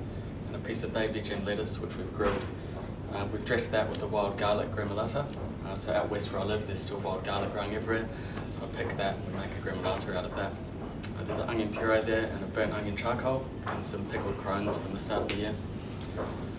[0.48, 2.42] and a piece of baby gem lettuce, which we've grilled.
[3.14, 5.26] Uh, we've dressed that with a wild garlic gremolata.
[5.66, 8.08] Uh, so out west where I live, there's still wild garlic growing everywhere.
[8.50, 10.52] So I pick that and we make a gremolata out of that.
[11.20, 14.78] Uh, there's an onion puree there and a burnt onion charcoal and some pickled crosnes
[14.78, 15.54] from the start of the year.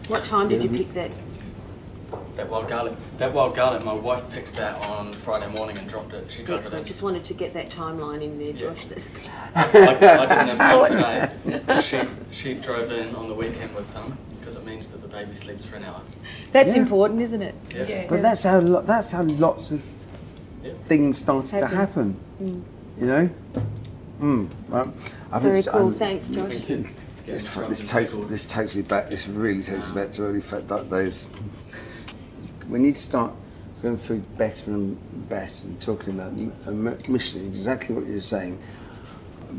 [0.08, 1.10] What time did you pick that?
[2.34, 6.12] That wild garlic, that wild garlic, my wife picked that on Friday morning and dropped
[6.12, 6.28] it.
[6.30, 6.82] She drove it Excellent.
[6.82, 6.86] in.
[6.88, 8.86] Just wanted to get that timeline in there, Josh.
[8.86, 9.08] That's
[9.54, 11.80] I, I didn't have time today.
[11.82, 12.00] She,
[12.32, 15.66] she drove in on the weekend with some because it means that the baby sleeps
[15.66, 16.00] for an hour.
[16.50, 16.82] That's Yeah.
[16.82, 17.54] important, isn't it?
[17.74, 18.06] Yeah.
[18.08, 19.82] But that's how lo- that's how lots of
[20.64, 20.72] Yeah.
[20.88, 22.16] things started to Happen.
[22.40, 22.64] happen.
[22.96, 23.00] Mm.
[23.00, 23.30] You know.
[24.20, 24.48] Mm.
[24.68, 24.92] Well,
[25.32, 25.80] I've Very just- cool.
[25.86, 26.52] I'm- Thanks, Josh.
[26.52, 26.84] Thank you.
[27.26, 29.08] This, this takes this takes me back.
[29.08, 31.26] This really takes me back to early fat duck days.
[32.68, 33.32] We need to start
[33.82, 34.98] going through better and
[35.28, 36.70] best and talking about M- uh,
[37.10, 37.46] Michelin.
[37.46, 38.58] Exactly what you're saying.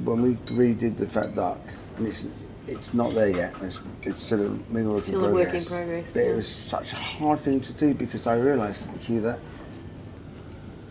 [0.03, 1.59] When we redid the fat duck,
[1.97, 2.27] and it's
[2.67, 3.53] it's not there yet.
[3.61, 5.69] It's, it's still a middle work in Still a work in progress.
[5.69, 6.29] progress, But yeah.
[6.31, 9.39] it was such a hard thing to do because I realised, Hugh, that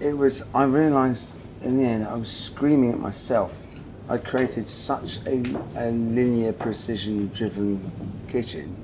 [0.01, 0.45] it was.
[0.55, 3.55] I realised in the end I was screaming at myself.
[4.11, 5.37] I created such a,
[5.77, 7.81] a linear, precision-driven
[8.29, 8.77] kitchen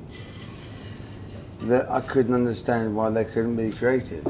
[1.62, 4.24] that I couldn't understand why they couldn't be creative.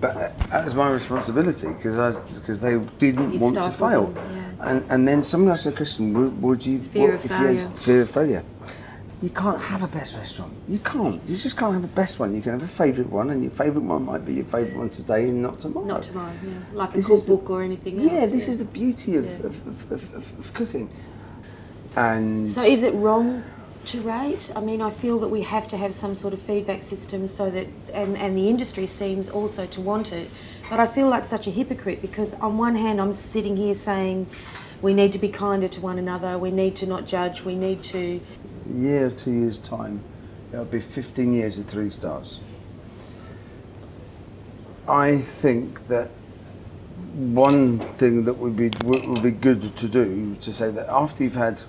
[0.00, 4.06] but uh, that was my responsibility because because they didn't You'd want to fail.
[4.06, 7.24] them, And and then someone asked me a question: Would, would you Fear what of
[7.24, 7.70] if you had failure.
[7.86, 8.42] fear of failure?
[9.22, 10.52] You can't have a best restaurant.
[10.68, 11.22] You can't.
[11.26, 12.34] You just can't have a best one.
[12.34, 14.90] You can have a favourite one, and your favourite one might be your favourite one
[14.90, 15.86] today and not tomorrow.
[15.86, 16.50] Not tomorrow, yeah.
[16.74, 18.12] Like a This is the- cookbook or anything else.
[18.12, 20.90] Yeah, this is the beauty of, of, of, of, of, cooking.
[21.96, 23.42] And So is it wrong
[23.86, 24.52] to rate?
[24.54, 27.48] I mean, I feel that we have to have some sort of feedback system so
[27.50, 30.28] that, and, and the industry seems also to want it.
[30.68, 34.26] But I feel like such a hypocrite because on one hand I'm sitting here saying
[34.82, 37.82] we need to be kinder to one another, we need to not judge, we need
[37.84, 38.20] to
[38.55, 40.00] a year two years' time,
[40.52, 42.40] it'll be 15 years of three stars.
[44.88, 46.10] I think that
[47.14, 51.34] one thing that would be would be good to do to say that after you've
[51.34, 51.62] had,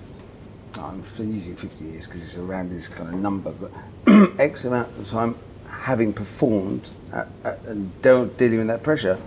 [0.78, 3.72] I'm using 50 years because it's around this kind of number, but
[4.40, 5.36] X amount of time
[5.68, 9.18] having performed at, at, and deal, dealing with that pressure,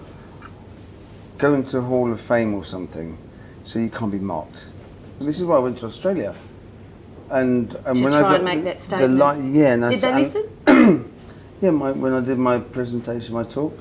[1.37, 3.17] go into a Hall of Fame or something,
[3.63, 4.67] so you can't be mocked.
[5.19, 6.35] This is why I went to Australia,
[7.31, 9.13] and and To when try I and make that the statement.
[9.13, 10.43] li- yeah, and Did they listen?
[11.61, 13.77] yeah, my, when I did my presentation, my talk,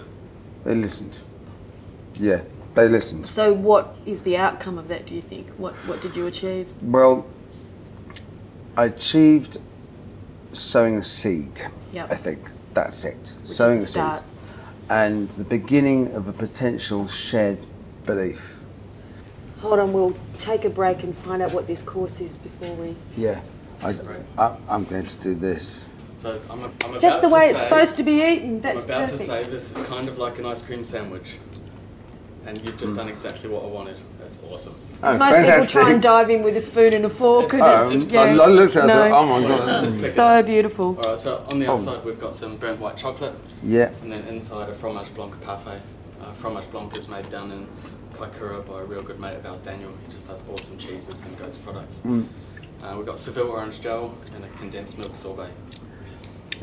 [0.64, 1.18] they listened.
[2.14, 2.42] Yeah,
[2.74, 3.26] they listened.
[3.26, 5.48] So what is the outcome of that do you think?
[5.58, 6.68] What what did you achieve?
[6.82, 7.26] Well,
[8.76, 9.58] I achieved
[10.52, 11.68] sowing a seed.
[11.92, 12.12] Yep.
[12.12, 12.38] I think
[12.72, 13.34] that's it.
[13.42, 14.22] Which sowing a seed,
[14.88, 17.58] and the beginning of a potential shared
[18.06, 18.58] belief.
[19.60, 22.96] Hold on, we'll take a break and find out what this course is before we
[23.16, 23.40] Yeah,
[23.82, 23.94] I,
[24.38, 25.84] I, I'm going to do this.
[26.14, 28.60] So I'm, a, I'm Just about the to way it's say- supposed to be eaten.
[28.60, 29.20] That's I'm about perfect.
[29.20, 31.38] to say this is kind of like an ice cream sandwich,
[32.44, 33.98] and you've just done exactly what I wanted.
[34.18, 34.74] That's awesome.
[35.02, 37.52] Oh, Most people try and dive in with a spoon and a fork.
[37.54, 39.14] and Oh, it's, I- I yeah, looked at it, no.
[39.16, 39.80] oh my God.
[39.80, 40.86] Just So beautiful.
[41.02, 41.72] All right, so on the Oh.
[41.72, 43.34] outside we've got some burnt white chocolate.
[43.62, 43.90] Yeah.
[44.02, 45.80] And then inside a fromage blanc parfait.
[46.22, 47.66] Uh, fromage blanc is made down in
[48.12, 49.92] Kaikoura by a real good mate of ours, Daniel.
[50.04, 52.02] He just does awesome cheeses and goats products.
[52.04, 52.26] Mm.
[52.82, 55.50] Uh, we've got Seville orange gel and a condensed milk sorbet.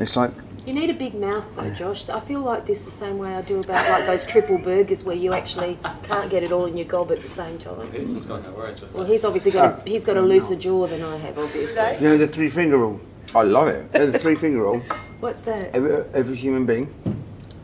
[0.00, 0.30] It's like
[0.66, 2.08] You need a big mouth though, Josh.
[2.08, 5.16] I feel like this the same way I do about like those triple burgers where
[5.16, 7.90] you actually can't get it all in your gob at the same time.
[7.90, 10.86] Heston's got no worries with Well, he's obviously got a, he's got a looser jaw
[10.86, 11.94] than I have, obviously.
[11.94, 13.00] you know the three finger rule.
[13.34, 13.88] I love it.
[13.92, 14.82] You know the three finger rule.
[15.20, 15.74] What's that?
[15.74, 16.94] Every, every human being,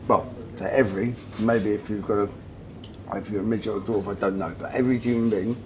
[0.07, 2.29] well, say every, maybe if you've got a,
[3.13, 5.63] if you're a midget or a dwarf, I don't know, but every human being,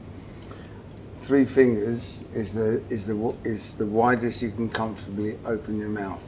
[1.22, 6.24] three fingers is the is the is the widest you can comfortably open your mouth.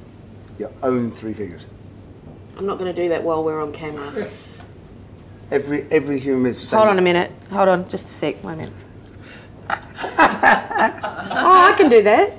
[0.57, 1.65] Your own three fingers.
[2.57, 4.29] I'm not going to do that while we're on camera.
[5.49, 6.65] Every every human being.
[6.69, 7.31] Hold on a minute.
[7.49, 8.43] Hold on, just a sec.
[8.43, 8.73] One minute.
[9.69, 9.77] oh,
[10.09, 12.33] I can do that.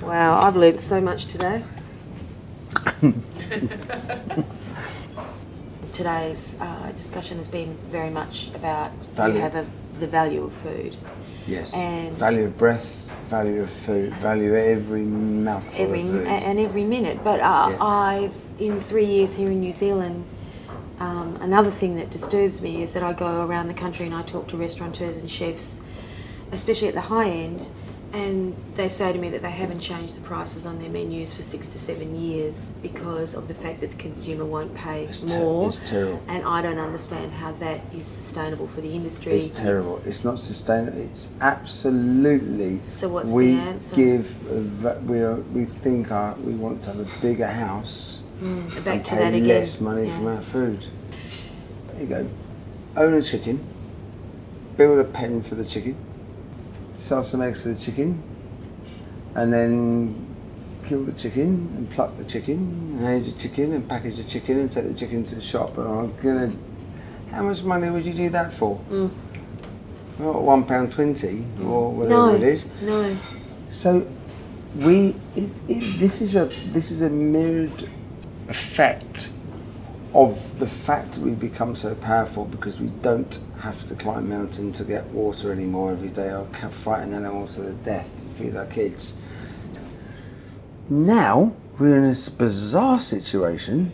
[0.00, 1.62] Wow, I've learned so much today.
[5.98, 9.34] Today's uh, discussion has been very much about Value.
[9.34, 9.66] you have a,
[9.98, 10.96] the value of food.
[11.44, 11.74] Yes.
[11.74, 16.26] And value of breath, value of food, value every mouthful every of food.
[16.28, 17.24] and every minute.
[17.24, 17.84] But uh, Yeah.
[17.84, 20.24] I've in three years here in New Zealand.
[21.00, 24.22] Um, another thing that disturbs me is that I go around the country and I
[24.22, 25.80] talk to restaurateurs and chefs,
[26.52, 27.72] especially at the high end,
[28.12, 31.42] and they say to me that they haven't changed the prices on their menus for
[31.42, 35.68] six to seven years because of the fact that the consumer won't pay ter- more.
[35.68, 36.20] it's terrible.
[36.26, 39.32] And I don't understand how that is sustainable for the industry.
[39.34, 40.00] It's terrible.
[40.06, 40.98] It's not sustainable.
[41.02, 42.80] It's absolutely.
[42.86, 43.96] So what's we the answer?
[43.96, 45.06] give.
[45.08, 48.22] We are, we think our, we want to have a bigger house.
[48.40, 49.48] Mm, back and to pay that again.
[49.48, 50.16] less money Yeah.
[50.16, 50.86] from our food.
[51.92, 52.28] There you go.
[52.96, 53.60] Own a chicken.
[54.76, 55.96] Build a pen for the chicken.
[56.98, 58.20] Sell some eggs to the chicken,
[59.36, 60.26] and then
[60.86, 61.46] kill the chicken
[61.76, 64.94] and pluck the chicken, and age the chicken and package the chicken and take the
[64.94, 65.78] chicken to the shop.
[65.78, 66.52] And I'm gonna.
[67.30, 68.80] How much money would you do that for?
[68.90, 69.10] Mm.
[70.18, 72.66] Not one pound twenty or whatever No, it is.
[72.82, 73.16] no.
[73.70, 74.04] So
[74.76, 77.88] we it, it, this is a this is a mirrored
[78.48, 79.30] effect
[80.14, 84.78] of the fact that we've become so powerful because we don't have to climb mountains
[84.78, 88.66] to get water anymore every day or fighting animals to the death to feed our
[88.66, 89.14] kids.
[90.88, 93.92] Now we're in this bizarre situation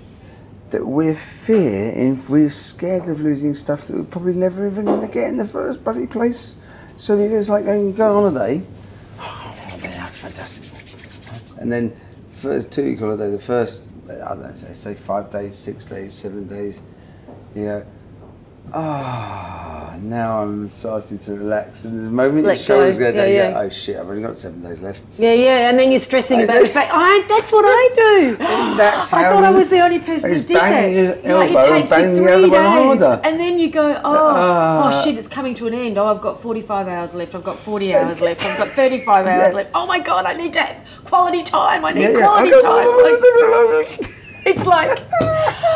[0.71, 5.01] that we're fear and we're scared of losing stuff that we're probably never even going
[5.01, 6.55] to get in the first bloody place.
[6.97, 8.63] So it's like going go on holiday.
[9.19, 11.61] Oh, man, that's fantastic.
[11.61, 11.97] And then
[12.37, 16.47] first two week holiday, the first I know, say, say five days, six days, seven
[16.47, 16.81] days,
[17.55, 17.87] you know,
[18.73, 21.85] Ah, now I'm starting to relax.
[21.85, 23.05] And the moment Let the show's go.
[23.05, 23.49] going Yeah, down, yeah.
[23.51, 23.61] yeah.
[23.61, 25.03] oh shit, I've only got seven days left.
[25.19, 26.91] Yeah, yeah, and then you're stressing about the fact.
[26.93, 28.37] I, that's what I do.
[28.75, 30.91] That's I how thought I was the only person that did that.
[31.25, 33.21] your Like, it takes you three days, harder.
[33.23, 34.89] and then you go, oh, Ah.
[35.01, 35.97] oh shit, it's coming to an end.
[35.97, 37.35] Oh, I've got 45 hours left.
[37.35, 38.45] I've got 40 hours left.
[38.45, 39.57] I've got 35 hours Yeah.
[39.57, 39.71] left.
[39.75, 41.85] Oh my god, I need to have quality time.
[41.85, 42.89] I need Yeah, quality time.
[44.01, 44.99] Like, it's like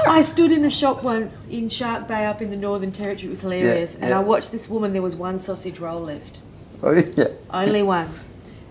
[0.07, 3.27] I stood in a shop once in Shark Bay up in the Northern Territory.
[3.29, 4.19] It was hilarious, and yeah.
[4.19, 4.93] I watched this woman.
[4.93, 6.41] There was one sausage roll left,
[6.83, 7.29] Oh, yeah.
[7.53, 8.09] only one,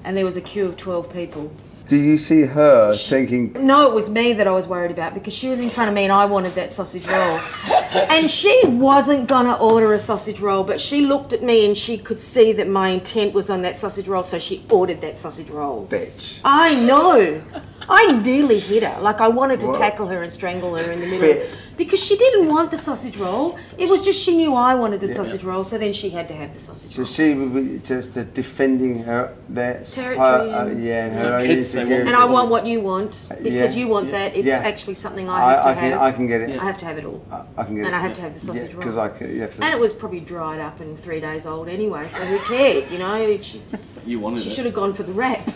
[0.04, 1.52] and there was a queue of 12 people.
[1.90, 5.34] Do you see her thinking, No, it was me that I was worried about because
[5.34, 7.40] she was in front of me and I wanted that sausage roll.
[8.10, 11.98] and she wasn't gonna order a sausage roll, but she looked at me and she
[11.98, 15.50] could see that my intent was on that sausage roll, so she ordered that sausage
[15.50, 15.88] roll.
[15.90, 16.42] bitch?
[16.44, 17.42] I know.
[17.90, 19.00] I nearly hit her.
[19.02, 19.78] Like I wanted to What?
[19.78, 21.22] tackle her and strangle her in the middle.
[21.22, 21.50] Bit.
[21.78, 23.56] Because she didn't want the sausage roll.
[23.78, 25.14] It was just she knew I wanted the Yeah.
[25.14, 27.06] sausage roll, so then she had to have the sausage So roll.
[27.06, 30.18] she would be just uh, defending her their Territory
[30.50, 32.08] her, uh, yeah, So her own kids, insecurities.
[32.08, 33.80] And I want what you want because Yeah.
[33.82, 34.36] you want that.
[34.36, 34.62] It's Yeah.
[34.72, 36.02] actually something I I- have to I can- have.
[36.02, 36.60] I can get it.
[36.60, 37.22] I have to have it all.
[37.32, 37.86] I can get and it.
[37.86, 38.80] And I have to have the sausage roll.
[38.82, 39.30] because I could.
[39.30, 42.38] Yeah, 'cause And it was probably dried up and three days old anyway, so who
[42.56, 42.86] cared?
[42.92, 43.62] You know, she,
[44.04, 45.48] You wanted she should have gone for the wrap.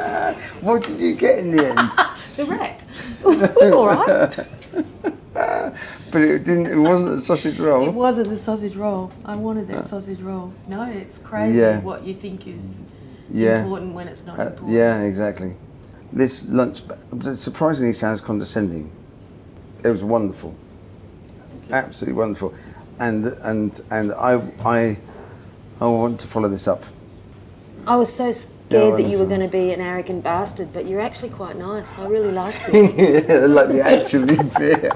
[0.60, 1.90] what did you get in the end?
[2.36, 2.80] The wreck.
[3.20, 4.46] It was, it was all right.
[6.12, 6.66] but it didn't.
[6.66, 7.88] It wasn't a sausage roll.
[7.88, 9.10] It wasn't the sausage roll.
[9.24, 10.52] I wanted that sausage roll.
[10.68, 11.80] No, it's crazy Yeah.
[11.80, 12.82] what you think is
[13.32, 13.62] yeah.
[13.62, 14.70] important when it's not Uh, important.
[14.70, 15.54] yeah, exactly.
[16.12, 16.82] This lunch
[17.36, 18.90] surprisingly sounds condescending.
[19.84, 20.54] It was wonderful,
[21.70, 22.54] absolutely wonderful,
[22.98, 24.96] and and and I I
[25.80, 26.84] I want to follow this up.
[27.86, 28.32] I was so
[28.70, 31.56] scared Yeah, that you were going to be an arrogant bastard, but you're actually quite
[31.56, 31.98] nice.
[31.98, 32.84] I really like you.
[32.84, 34.92] yeah, like the actually bit.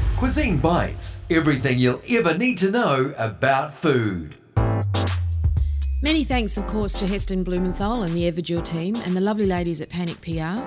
[0.16, 1.20] Cuisine Bites.
[1.28, 4.36] Everything you'll ever need to know about food.
[6.02, 9.80] Many thanks, of course, to Heston Blumenthal and the Everdual team and the lovely ladies
[9.82, 10.62] at Panic PR,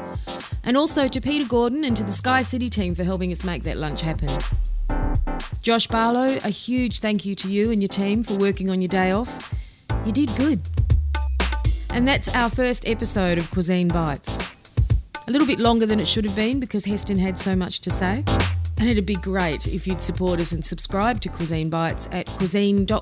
[0.64, 3.64] and also to Peter Gordon and to the Sky City team for helping us make
[3.64, 4.30] that lunch happen.
[5.62, 8.88] Josh Barlow, a huge thank you to you and your team for working on your
[8.88, 9.56] day off.
[10.06, 10.62] You did good.
[11.92, 14.38] And that's our first episode of Cuisine Bites.
[15.28, 17.92] A little bit longer than it should have been because Heston had so much to
[17.92, 18.24] say.
[18.80, 22.96] And it'd be great if you'd support us and subscribe to Cuisine Bites at cuisine.co.nz.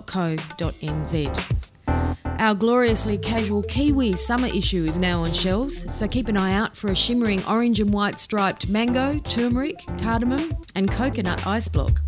[2.39, 6.75] Our gloriously casual Kiwi summer issue is now on shelves, so keep an eye out
[6.75, 11.99] for a shimmering orange and white striped mango, turmeric, cardamom, and coconut ice block.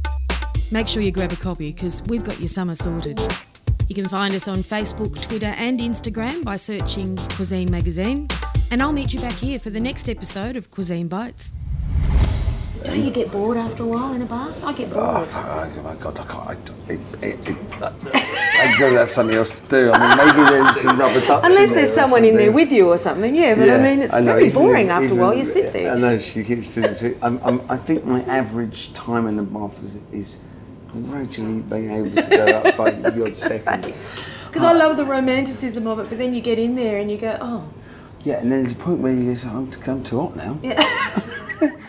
[0.72, 3.20] Make sure you grab a copy because we've got your summer sorted.
[3.90, 8.28] You can find us on Facebook, Twitter, and Instagram by searching Cuisine Magazine.
[8.70, 11.54] And I'll meet you back here for the next episode of Cuisine Bites.
[12.84, 14.64] Don't you get bored after a while in a bath?
[14.64, 15.04] I get bored.
[15.04, 16.72] Oh, oh my god, I can't.
[16.88, 19.92] I, it, it, it, I've got to have something else to do.
[19.92, 21.44] I mean, maybe there's some rubber ducks.
[21.44, 24.04] Unless in there's or someone in there with you or something, yeah, but I mean,
[24.04, 25.34] it's I know, very even- boring after a while.
[25.34, 25.94] You sit there.
[25.94, 26.78] I know she keeps.
[26.78, 30.38] I'm, I'm, I think my average time in the bath is, is
[30.94, 33.94] gradually being able to go up by the odd second.
[34.48, 37.18] Because I love the romanticism of it, but then you get in there and you
[37.18, 37.70] go, oh,
[38.24, 40.58] Yeah, and then there's a point where you go, I'm, I'm too hot now.
[40.64, 40.82] yeah.